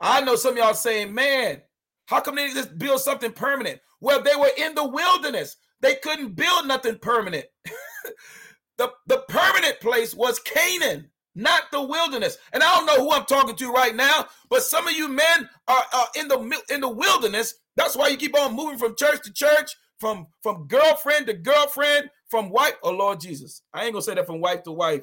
[0.00, 1.62] I know some y'all saying, man,
[2.06, 3.80] how come they just build something permanent?
[4.00, 5.56] Well, they were in the wilderness.
[5.82, 7.46] They couldn't build nothing permanent.
[8.78, 11.10] the, the permanent place was Canaan.
[11.34, 12.38] not the wilderness.
[12.52, 15.48] And I don't know who I'm talking to right now, but some of you men
[15.68, 17.54] are, are in the in the wilderness.
[17.76, 22.10] That's why you keep on moving from church to church, from from girlfriend to girlfriend,
[22.28, 22.74] from wife.
[22.82, 25.02] Oh Lord Jesus, I ain't gonna say that from wife to wife.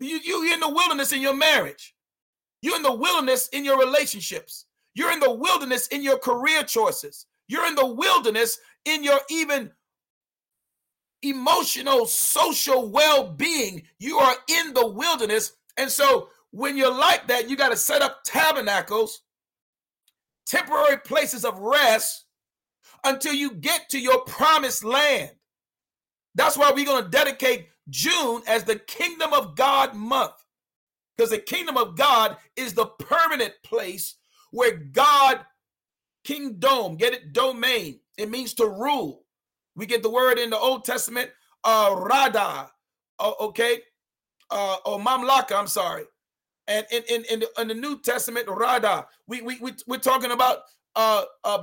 [0.00, 1.94] You you in the wilderness in your marriage.
[2.62, 4.66] You're in the wilderness in your relationships.
[4.94, 7.26] You're in the wilderness in your career choices.
[7.48, 9.70] You're in the wilderness in your even
[11.22, 13.82] emotional, social well being.
[13.98, 15.52] You are in the wilderness.
[15.76, 19.22] And so when you're like that, you got to set up tabernacles,
[20.46, 22.26] temporary places of rest
[23.04, 25.30] until you get to your promised land.
[26.34, 30.32] That's why we're going to dedicate June as the Kingdom of God month.
[31.16, 34.16] Because the kingdom of God is the permanent place
[34.50, 35.40] where God,
[36.24, 38.00] kingdom, get it, domain.
[38.18, 39.24] It means to rule.
[39.74, 41.30] We get the word in the Old Testament,
[41.64, 42.70] uh, rada,
[43.18, 43.80] uh, okay,
[44.50, 45.52] uh, or mamlaka.
[45.58, 46.04] I'm sorry,
[46.68, 49.06] and in in in the, in the New Testament, rada.
[49.26, 50.60] We we, we we're talking about
[50.96, 51.62] uh, uh,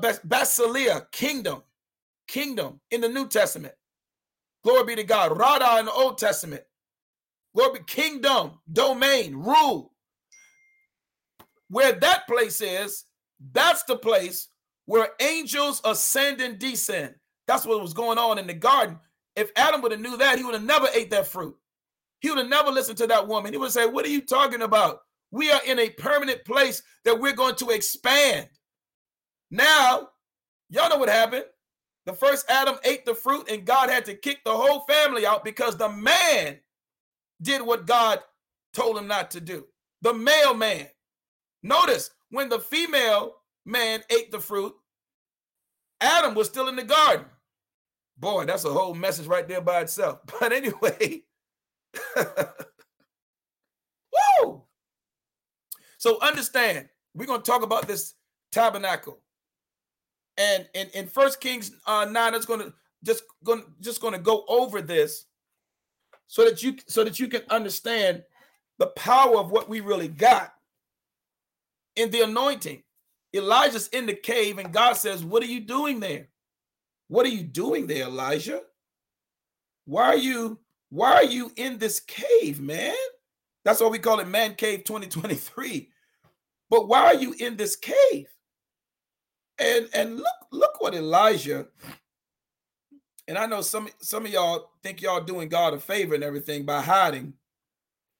[1.11, 1.63] kingdom,
[2.27, 3.73] kingdom in the New Testament.
[4.63, 5.37] Glory be to God.
[5.37, 6.63] Rada in the Old Testament.
[7.55, 9.93] Glory be kingdom, domain, rule.
[11.69, 13.05] Where that place is,
[13.51, 14.49] that's the place
[14.85, 17.15] where angels ascend and descend.
[17.47, 18.99] That's what was going on in the garden.
[19.35, 21.55] If Adam would have knew that, he would have never ate that fruit.
[22.23, 23.53] He would have never listened to that woman.
[23.53, 25.01] He would say, "What are you talking about?
[25.29, 28.49] We are in a permanent place that we're going to expand."
[29.51, 30.09] Now,
[30.69, 31.45] y'all know what happened.
[32.05, 35.43] The first Adam ate the fruit, and God had to kick the whole family out
[35.43, 36.59] because the man
[37.41, 38.19] did what God
[38.73, 39.67] told him not to do.
[40.01, 40.87] The male man.
[41.61, 44.73] Notice when the female man ate the fruit,
[46.01, 47.25] Adam was still in the garden.
[48.17, 50.19] Boy, that's a whole message right there by itself.
[50.39, 51.23] But anyway,
[54.41, 54.63] woo!
[55.97, 58.15] So understand, we're going to talk about this
[58.51, 59.19] tabernacle.
[60.37, 62.73] And in, in First Kings uh, 9, it's going to
[63.03, 65.25] just going just going to go over this
[66.27, 68.23] so that you so that you can understand
[68.79, 70.53] the power of what we really got
[71.95, 72.83] in the anointing.
[73.35, 76.27] Elijah's in the cave, and God says, What are you doing there?
[77.07, 78.61] What are you doing there, Elijah?
[79.85, 80.59] Why are you
[80.93, 82.93] why are you in this cave, man?
[83.65, 85.89] That's why we call it Man Cave 2023.
[86.69, 88.27] But why are you in this cave?
[89.57, 91.67] And and look look what Elijah
[93.27, 96.63] and I know some some of y'all think y'all doing God a favor and everything
[96.65, 97.33] by hiding.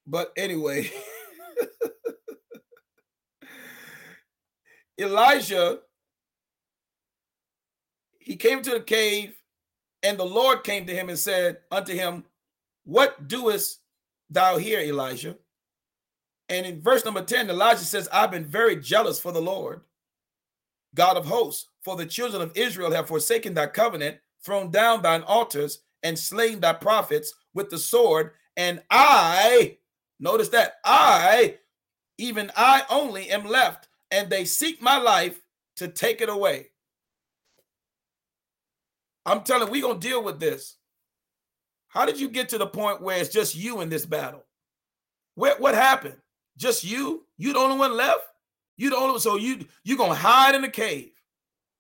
[0.08, 0.90] But anyway,
[5.00, 5.80] Elijah,
[8.20, 9.36] he came to the cave,
[10.02, 12.24] and the Lord came to him and said unto him,
[12.86, 13.80] What doest
[14.30, 15.38] thou here, Elijah?
[16.50, 19.82] And in verse number 10, Elijah says, I've been very jealous for the Lord,
[20.94, 25.24] God of hosts, for the children of Israel have forsaken thy covenant, thrown down thine
[25.24, 28.32] altars, and slain thy prophets with the sword.
[28.58, 29.78] And I,
[30.20, 31.58] notice that, I,
[32.18, 35.42] even I only am left, and they seek my life
[35.78, 36.68] to take it away.
[39.26, 40.76] I'm telling we're to deal with this.
[41.94, 44.44] How did you get to the point where it's just you in this battle?
[45.36, 46.18] What what happened?
[46.58, 47.26] Just you?
[47.38, 48.26] You the only one left?
[48.78, 51.12] You the only so you you gonna hide in the cave.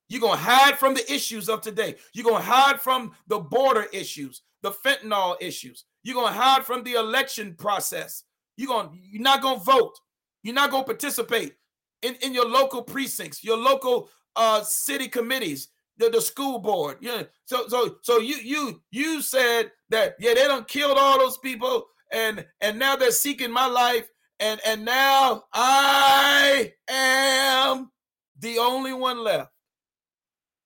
[0.10, 1.96] You're gonna hide from the issues of today.
[2.14, 5.86] You're gonna hide from the border issues, the fentanyl issues.
[6.04, 8.24] You're gonna hide from the election process.
[8.56, 10.00] You're gonna you're not gonna vote.
[10.44, 11.56] You're not gonna participate
[12.04, 16.98] in, in your local precincts, your local uh city committees, the, the school board.
[17.02, 17.24] Yeah.
[17.46, 21.86] So so so you you you said that yeah, they don't killed all those people
[22.12, 27.92] and and now they're seeking my life and and now I am
[28.40, 29.52] the only one left.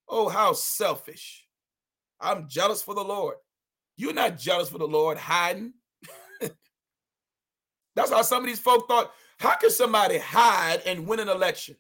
[0.10, 1.46] Oh, how selfish.
[2.20, 3.36] I'm jealous for the Lord.
[3.98, 5.74] You're not jealous for the Lord hiding.
[7.96, 11.76] That's how some of these folk thought how can somebody hide and win an election?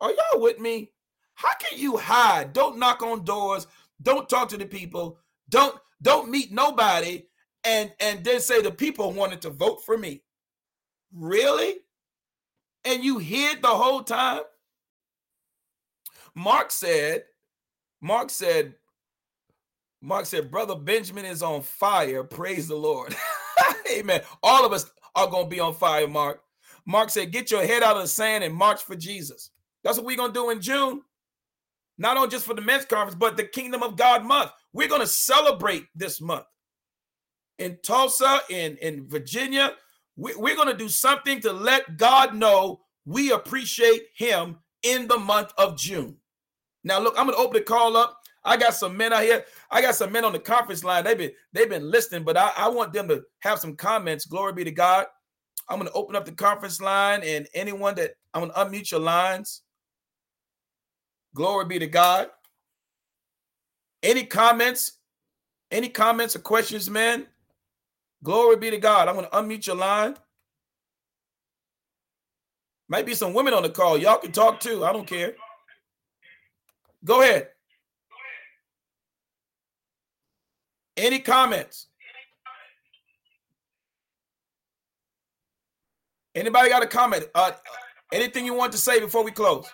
[0.00, 0.92] Are y'all with me?
[1.36, 2.52] How can you hide?
[2.52, 3.66] Don't knock on doors.
[4.02, 5.18] Don't talk to the people.
[5.48, 7.24] Don't don't meet nobody
[7.62, 10.22] and and then say the people wanted to vote for me.
[11.14, 11.76] Really?
[12.84, 14.42] And you hid the whole time?
[16.34, 17.24] Mark said,
[18.00, 18.74] Mark said,
[20.02, 22.22] Mark said, Brother Benjamin is on fire.
[22.22, 23.14] Praise the Lord.
[23.90, 24.20] Amen.
[24.42, 26.42] All of us are going to be on fire, Mark.
[26.86, 29.50] Mark said, Get your head out of the sand and march for Jesus.
[29.82, 31.02] That's what we're going to do in June.
[31.98, 34.50] Not only just for the men's conference, but the Kingdom of God month.
[34.72, 36.44] We're going to celebrate this month
[37.58, 39.72] in Tulsa, in, in Virginia,
[40.16, 45.52] we're going to do something to let God know we appreciate him in the month
[45.58, 46.16] of June.
[46.84, 48.18] Now, look, I'm going to open the call up.
[48.42, 49.44] I got some men out here.
[49.70, 51.04] I got some men on the conference line.
[51.04, 54.24] They've been they've been listening, but I, I want them to have some comments.
[54.24, 55.06] Glory be to God.
[55.68, 58.92] I'm going to open up the conference line, and anyone that I'm going to unmute
[58.92, 59.62] your lines.
[61.36, 62.30] Glory be to God.
[64.02, 64.92] Any comments?
[65.70, 67.26] Any comments or questions, man?
[68.24, 69.06] Glory be to God.
[69.06, 70.16] I'm going to unmute your line.
[72.88, 73.98] Might be some women on the call.
[73.98, 74.82] Y'all can talk too.
[74.82, 75.34] I don't care.
[77.04, 77.48] Go ahead.
[80.96, 81.88] Any comments?
[86.34, 87.26] Anybody got a comment?
[87.34, 87.52] Uh,
[88.10, 89.66] anything you want to say before we close?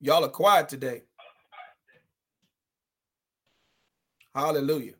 [0.00, 1.02] Y'all are quiet today.
[4.34, 4.92] Hallelujah.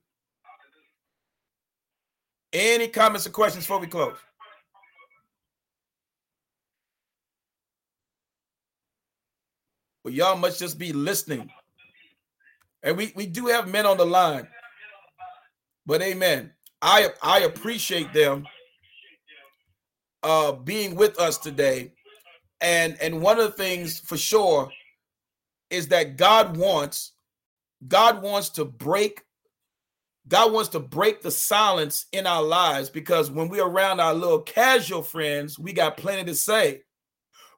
[2.53, 4.17] Any comments or questions before we close?
[10.03, 11.51] Well, y'all must just be listening.
[12.83, 14.49] And we, we do have men on the line.
[15.87, 16.53] But amen.
[16.81, 18.47] I I appreciate them
[20.23, 21.93] uh being with us today.
[22.61, 24.71] And and one of the things for sure
[25.71, 27.13] is that God wants
[27.87, 29.23] God wants to break
[30.27, 34.41] God wants to break the silence in our lives because when we're around our little
[34.41, 36.83] casual friends, we got plenty to say.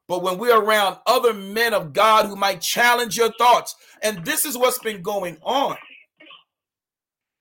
[0.07, 4.45] But when we're around other men of God who might challenge your thoughts, and this
[4.45, 5.77] is what's been going on.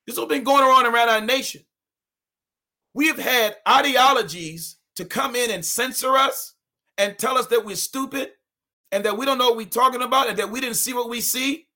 [0.08, 1.62] This has been going on around our nation.
[2.96, 6.56] We have had ideologies to come in and censor us
[6.98, 8.32] and tell us that we're stupid
[8.92, 11.10] and that we don't know what we're talking about and that we didn't see what
[11.10, 11.68] we see.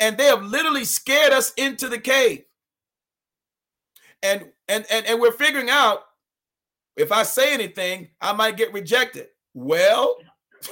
[0.00, 2.44] And they have literally scared us into the cave
[4.22, 6.00] and and and, and we're figuring out
[6.96, 9.28] if I say anything, I might get rejected.
[9.54, 10.16] Well,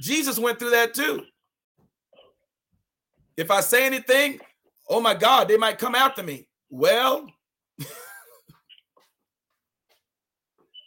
[0.00, 1.24] Jesus went through that too.
[3.36, 4.38] If I say anything,
[4.88, 6.46] oh my God, they might come after me.
[6.70, 7.28] Well,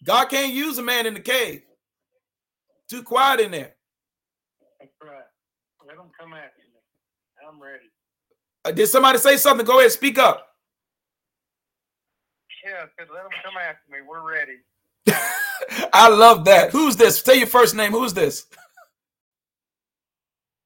[0.05, 1.63] God can't use a man in the cave.
[2.91, 3.73] Too quiet in there.
[4.81, 5.23] That's right.
[5.87, 7.47] Let them come after me.
[7.47, 7.85] I'm ready.
[8.65, 9.65] Uh, did somebody say something?
[9.65, 10.45] Go ahead, speak up.
[12.65, 13.99] Yeah, let them come after me.
[14.05, 14.57] We're ready.
[15.93, 16.71] I love that.
[16.71, 17.21] Who's this?
[17.21, 17.93] Say your first name.
[17.93, 18.45] Who's this?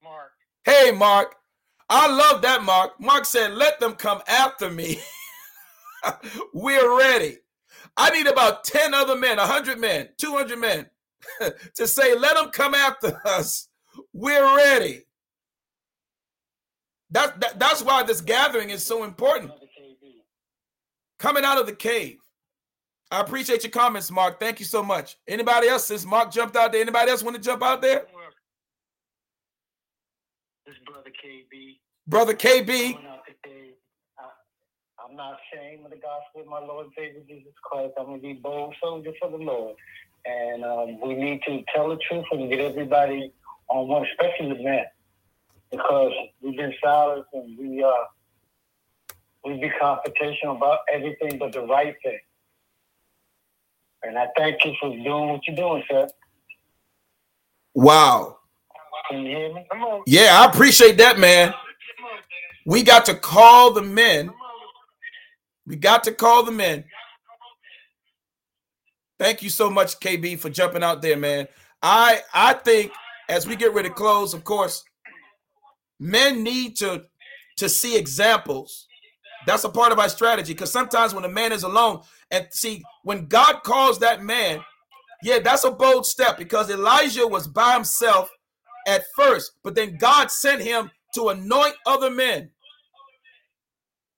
[0.04, 0.32] Mark.
[0.64, 1.36] Hey, Mark.
[1.92, 3.00] I love that, Mark.
[3.00, 5.00] Mark said, let them come after me.
[6.56, 7.38] We're ready.
[7.96, 10.90] I need about 10 other men, 100 men, 200 men
[11.76, 13.68] to say, let them come after us.
[14.14, 15.04] We're ready.
[17.12, 19.52] That, that that's why this gathering is so important.
[21.20, 22.18] Coming out of the cave.
[23.12, 24.40] I appreciate your comments, Mark.
[24.40, 25.18] Thank you so much.
[25.28, 25.86] Anybody else?
[25.86, 28.06] Since Mark jumped out there, anybody else want to jump out there?
[30.66, 31.78] This brother KB.
[32.08, 32.98] Brother KB.
[35.16, 37.94] I'm not ashamed of the gospel of my Lord Savior Jesus Christ.
[37.98, 39.78] I'm going to be bold soldier for the Lord.
[40.26, 43.32] And um, we need to tell the truth and get everybody
[43.70, 44.84] on one, especially the men
[45.72, 46.12] because
[46.42, 47.92] we've been silent and we uh
[49.46, 52.20] we be confrontational about everything but the right thing.
[54.04, 56.10] And I thank you for doing what you're doing, sir.
[57.74, 58.40] Wow.
[59.10, 59.66] Can you hear me?
[59.72, 60.04] Come on.
[60.08, 61.54] Yeah, I appreciate that, man.
[62.66, 64.34] We got to call the men.
[65.68, 66.84] We got to call the men.
[69.18, 71.48] Thank you so much, KB, for jumping out there, man.
[71.82, 72.92] I I think
[73.30, 74.84] as we get ready to close, of course,
[76.00, 77.06] men need to
[77.58, 78.88] to see examples
[79.46, 82.02] that's a part of our strategy because sometimes when a man is alone
[82.32, 84.60] and see when god calls that man
[85.24, 88.30] yeah that's a bold step because elijah was by himself
[88.88, 92.50] at first but then god sent him to anoint other men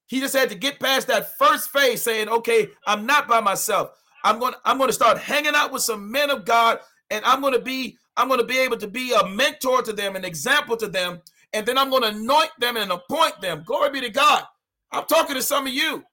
[0.08, 3.92] he just had to get past that first phase saying okay i'm not by myself
[4.24, 6.80] i'm going to i'm going to start hanging out with some men of god
[7.12, 9.94] and i'm going to be i'm going to be able to be a mentor to
[9.94, 11.22] them an example to them
[11.54, 13.64] and then I'm going to anoint them and appoint them.
[13.66, 14.44] Glory be to God.
[14.92, 16.04] I'm talking to some of you.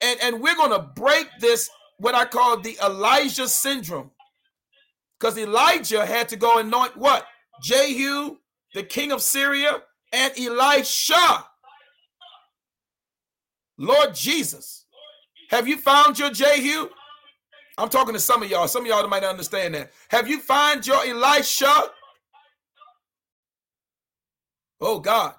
[0.00, 4.10] And, and we're going to break this, what I call the Elijah syndrome.
[5.18, 7.26] Because Elijah had to go anoint what?
[7.62, 8.38] Jehu,
[8.74, 9.82] the king of Syria,
[10.12, 11.44] and Elisha.
[13.78, 14.86] Lord Jesus,
[15.50, 16.88] have you found your Jehu?
[17.78, 18.68] I'm talking to some of y'all.
[18.68, 19.92] Some of y'all might understand that.
[20.08, 21.84] Have you found your Elisha?
[24.80, 25.34] Oh God.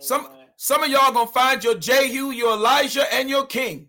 [0.00, 3.88] Some some of y'all gonna find your Jehu, your Elijah, and your king.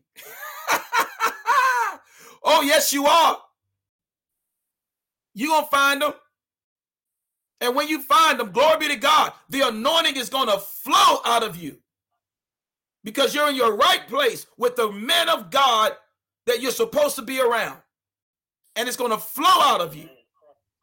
[2.43, 3.37] oh, yes, you are.
[5.33, 6.13] you gonna find them.
[7.61, 11.43] And when you find them, glory be to God, the anointing is gonna flow out
[11.43, 11.77] of you.
[13.07, 15.93] Because you're in your right place with the men of God
[16.45, 17.77] that you're supposed to be around.
[18.75, 20.09] And it's gonna flow out of you.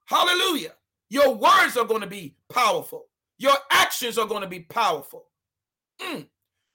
[0.07, 0.73] Hallelujah.
[1.11, 3.05] Your words are going to be powerful.
[3.37, 5.27] Your actions are going to be powerful.
[6.01, 6.27] Mm.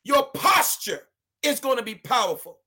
[0.04, 1.02] Your posture
[1.42, 2.60] is going to be powerful.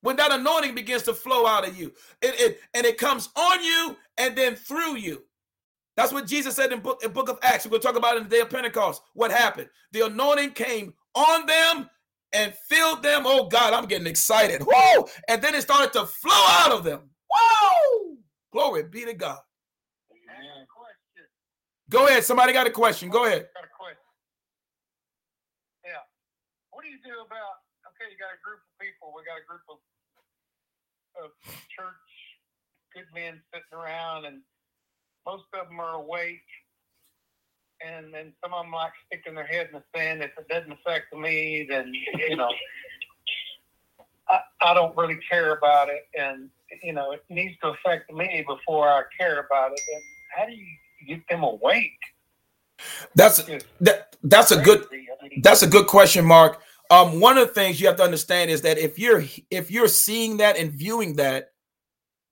[0.00, 1.92] When that anointing begins to flow out of you,
[2.22, 5.24] it, it and it comes on you and then through you.
[5.96, 7.66] That's what Jesus said in book, in book of Acts.
[7.66, 9.02] We're going to talk about in the day of Pentecost.
[9.14, 9.68] What happened?
[9.90, 11.90] The anointing came on them
[12.32, 13.22] and filled them.
[13.26, 14.62] Oh God, I'm getting excited.
[14.62, 15.08] Whoa!
[15.28, 17.10] And then it started to flow out of them.
[17.30, 18.16] Whoa!
[18.52, 19.38] Glory be to God.
[21.90, 22.22] Go ahead.
[22.22, 23.08] Somebody got a question.
[23.08, 23.48] Go ahead.
[23.56, 24.04] Got a question.
[25.84, 26.04] Yeah.
[26.68, 27.64] What do you do about?
[27.96, 29.08] Okay, you got a group of people.
[29.16, 29.80] We got a group of
[31.16, 31.32] of
[31.72, 32.08] church
[32.94, 34.44] good men sitting around, and
[35.26, 36.44] most of them are awake.
[37.86, 40.22] And then some of them like sticking their head in the sand.
[40.22, 41.92] If it doesn't affect me, then
[42.28, 42.50] you know,
[44.28, 46.06] I, I don't really care about it.
[46.18, 46.50] And
[46.82, 49.80] you know, it needs to affect me before I care about it.
[49.94, 50.02] And
[50.36, 50.66] how do you
[51.06, 51.98] get them awake?
[53.14, 53.42] That's
[53.80, 54.86] that, that's a good
[55.42, 56.60] that's a good question, Mark.
[56.90, 59.88] Um, one of the things you have to understand is that if you're if you're
[59.88, 61.52] seeing that and viewing that,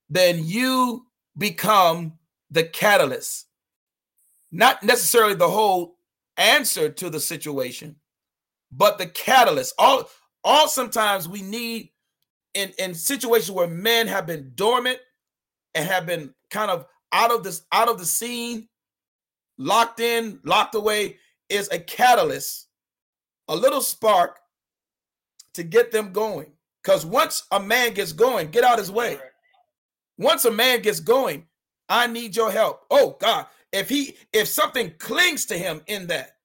[0.08, 2.14] then you become
[2.50, 3.45] the catalyst,
[4.52, 5.96] not necessarily the whole
[6.36, 7.96] answer to the situation,
[8.72, 9.74] but the catalyst.
[9.78, 10.08] All
[10.44, 11.90] all sometimes we need
[12.54, 14.98] in in situations where men have been dormant
[15.74, 18.68] and have been kind of out of this out of the scene,
[19.58, 21.18] locked in, locked away,
[21.48, 22.68] is a catalyst,
[23.48, 24.38] a little spark
[25.54, 26.52] to get them going.
[26.82, 29.18] Because once a man gets going, get out his way.
[30.18, 31.46] Once a man gets going,
[31.88, 32.82] I need your help.
[32.90, 36.36] Oh God, if he if something clings to him in that,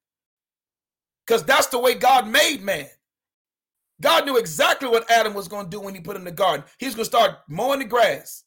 [1.26, 2.88] because that's the way God made man.
[4.00, 6.32] God knew exactly what Adam was going to do when he put him in the
[6.32, 6.64] garden.
[6.78, 8.42] He's going to start mowing the grass,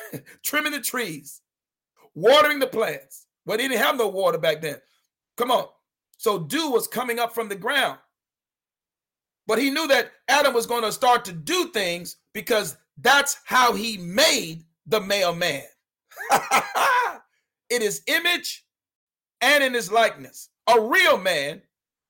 [0.44, 1.40] trimming the trees,
[2.14, 3.26] watering the plants.
[3.46, 4.76] But he didn't have no water back then.
[5.38, 5.66] Come on.
[6.18, 7.98] So dew was coming up from the ground.
[9.46, 13.72] But he knew that Adam was going to start to do things because that's how
[13.72, 15.62] he made the male man.
[17.70, 18.64] in his image
[19.40, 20.50] and in his likeness.
[20.68, 21.62] A real man,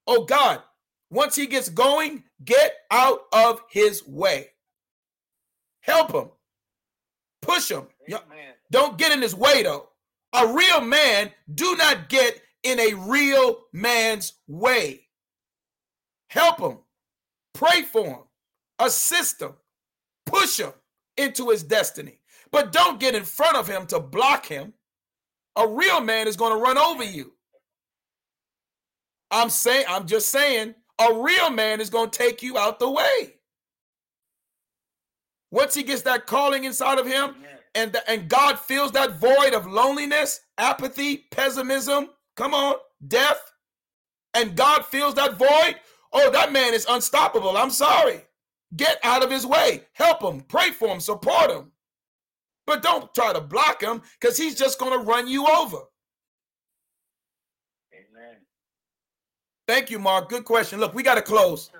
[0.06, 0.62] oh God,
[1.10, 4.48] once he gets going, get out of his way.
[5.80, 6.28] Help him.
[7.40, 7.86] Push him.
[8.08, 8.54] Amen.
[8.70, 9.88] Don't get in his way though.
[10.34, 15.06] A real man do not get in a real man's way.
[16.28, 16.78] Help him.
[17.54, 18.18] Pray for him.
[18.78, 19.54] Assist him.
[20.26, 20.72] Push him
[21.16, 22.18] into his destiny.
[22.50, 24.74] But don't get in front of him to block him.
[25.58, 27.32] A real man is going to run over you.
[29.30, 32.90] I'm saying, I'm just saying, a real man is going to take you out the
[32.90, 33.34] way.
[35.50, 37.34] Once he gets that calling inside of him,
[37.74, 43.40] and, the, and God fills that void of loneliness, apathy, pessimism, come on, death,
[44.34, 45.76] and God fills that void,
[46.12, 47.56] oh, that man is unstoppable.
[47.56, 48.20] I'm sorry.
[48.76, 49.82] Get out of his way.
[49.92, 51.72] Help him, pray for him, support him.
[52.68, 55.78] But don't try to block him because he's just going to run you over.
[57.94, 58.36] Amen.
[59.66, 60.28] Thank you, Mark.
[60.28, 60.78] Good question.
[60.78, 61.70] Look, we got to close.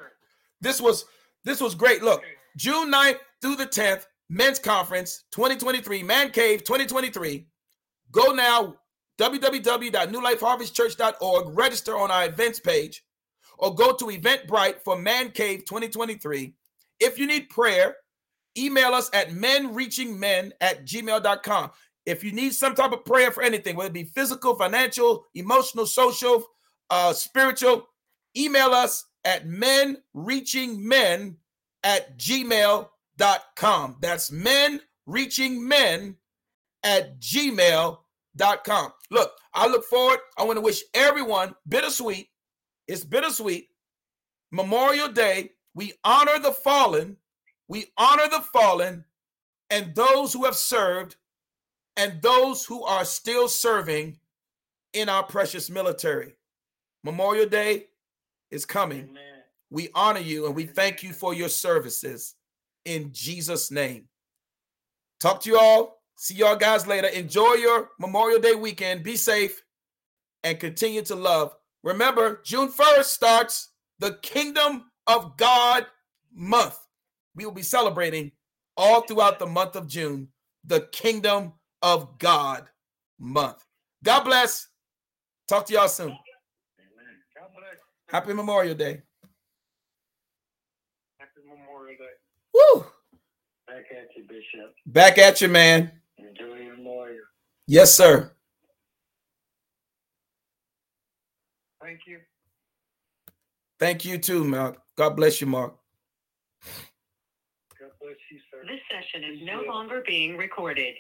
[0.63, 1.05] This was
[1.45, 2.03] this was great.
[2.03, 2.23] Look,
[2.57, 7.47] June 9th through the 10th, men's conference 2023, Man Cave 2023.
[8.11, 8.77] Go now,
[9.21, 13.05] www.newlifeharvestchurch.org, register on our events page,
[13.59, 16.55] or go to Eventbrite for Man Cave 2023.
[16.99, 17.97] If you need prayer,
[18.59, 21.71] email us at menreachingmen at gmail.com.
[22.07, 25.87] If you need some type of prayer for anything, whether it be physical, financial, emotional,
[25.87, 26.43] social,
[26.91, 27.87] uh, spiritual,
[28.37, 31.37] email us at menreachingmen
[31.85, 33.97] at gmail.com.
[34.01, 36.17] That's men reaching men
[36.83, 38.93] at gmail.com.
[39.11, 40.19] Look, I look forward.
[40.39, 42.29] I want to wish everyone bittersweet.
[42.87, 43.69] It's bittersweet.
[44.51, 45.51] Memorial Day.
[45.75, 47.17] We honor the fallen.
[47.69, 49.05] We honor the fallen
[49.71, 51.17] and those who have served
[51.97, 54.19] and those who are still serving
[54.93, 56.35] in our precious military.
[57.05, 57.87] Memorial Day
[58.51, 59.09] is coming.
[59.11, 59.23] Amen.
[59.71, 62.35] We honor you and we thank you for your services
[62.85, 64.09] in Jesus' name.
[65.21, 66.01] Talk to you all.
[66.17, 67.09] See y'all guys later.
[67.09, 69.03] Enjoy your Memorial Day weekend.
[69.03, 69.63] Be safe
[70.43, 75.87] and continue to love Remember, June 1st starts the Kingdom of God
[76.35, 76.79] month.
[77.35, 78.33] We will be celebrating
[78.77, 80.29] all throughout the month of June
[80.65, 81.53] the Kingdom
[81.83, 82.69] of God
[83.19, 83.65] month.
[84.05, 84.69] God bless.
[85.47, 86.09] Talk to y'all soon.
[86.09, 86.19] God
[87.57, 87.79] bless.
[88.09, 89.03] Happy Memorial Day.
[91.19, 92.05] Happy Memorial Day.
[92.55, 92.85] Woo!
[93.67, 94.75] Back at you, Bishop.
[94.87, 95.93] Back at you, man.
[96.19, 97.25] Enjoy your memorial.
[97.67, 98.33] Yes, sir.
[101.83, 102.19] Thank you.
[103.79, 104.79] Thank you too, Mark.
[104.97, 105.75] God bless you, Mark.
[107.79, 108.48] God bless you, sir.
[108.67, 110.95] This session is no longer being recorded.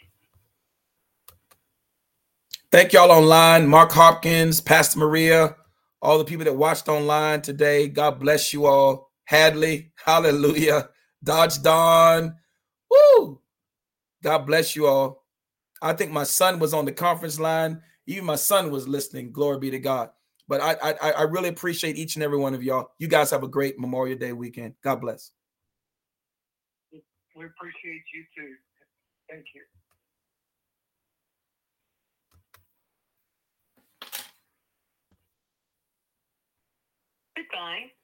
[2.70, 5.56] Thank y'all online, Mark Hopkins, Pastor Maria,
[6.00, 7.88] all the people that watched online today.
[7.88, 9.10] God bless you all.
[9.24, 10.90] Hadley, hallelujah.
[11.24, 12.36] Dodge Don,
[12.90, 13.40] woo.
[14.22, 15.24] God bless you all.
[15.82, 17.82] I think my son was on the conference line.
[18.06, 19.32] Even my son was listening.
[19.32, 20.10] Glory be to God.
[20.46, 22.90] But I, I, I really appreciate each and every one of y'all.
[22.98, 24.74] You guys have a great Memorial Day weekend.
[24.82, 25.32] God bless.
[27.38, 28.54] We appreciate you too.
[29.30, 29.62] Thank you.
[37.36, 37.97] Goodbye.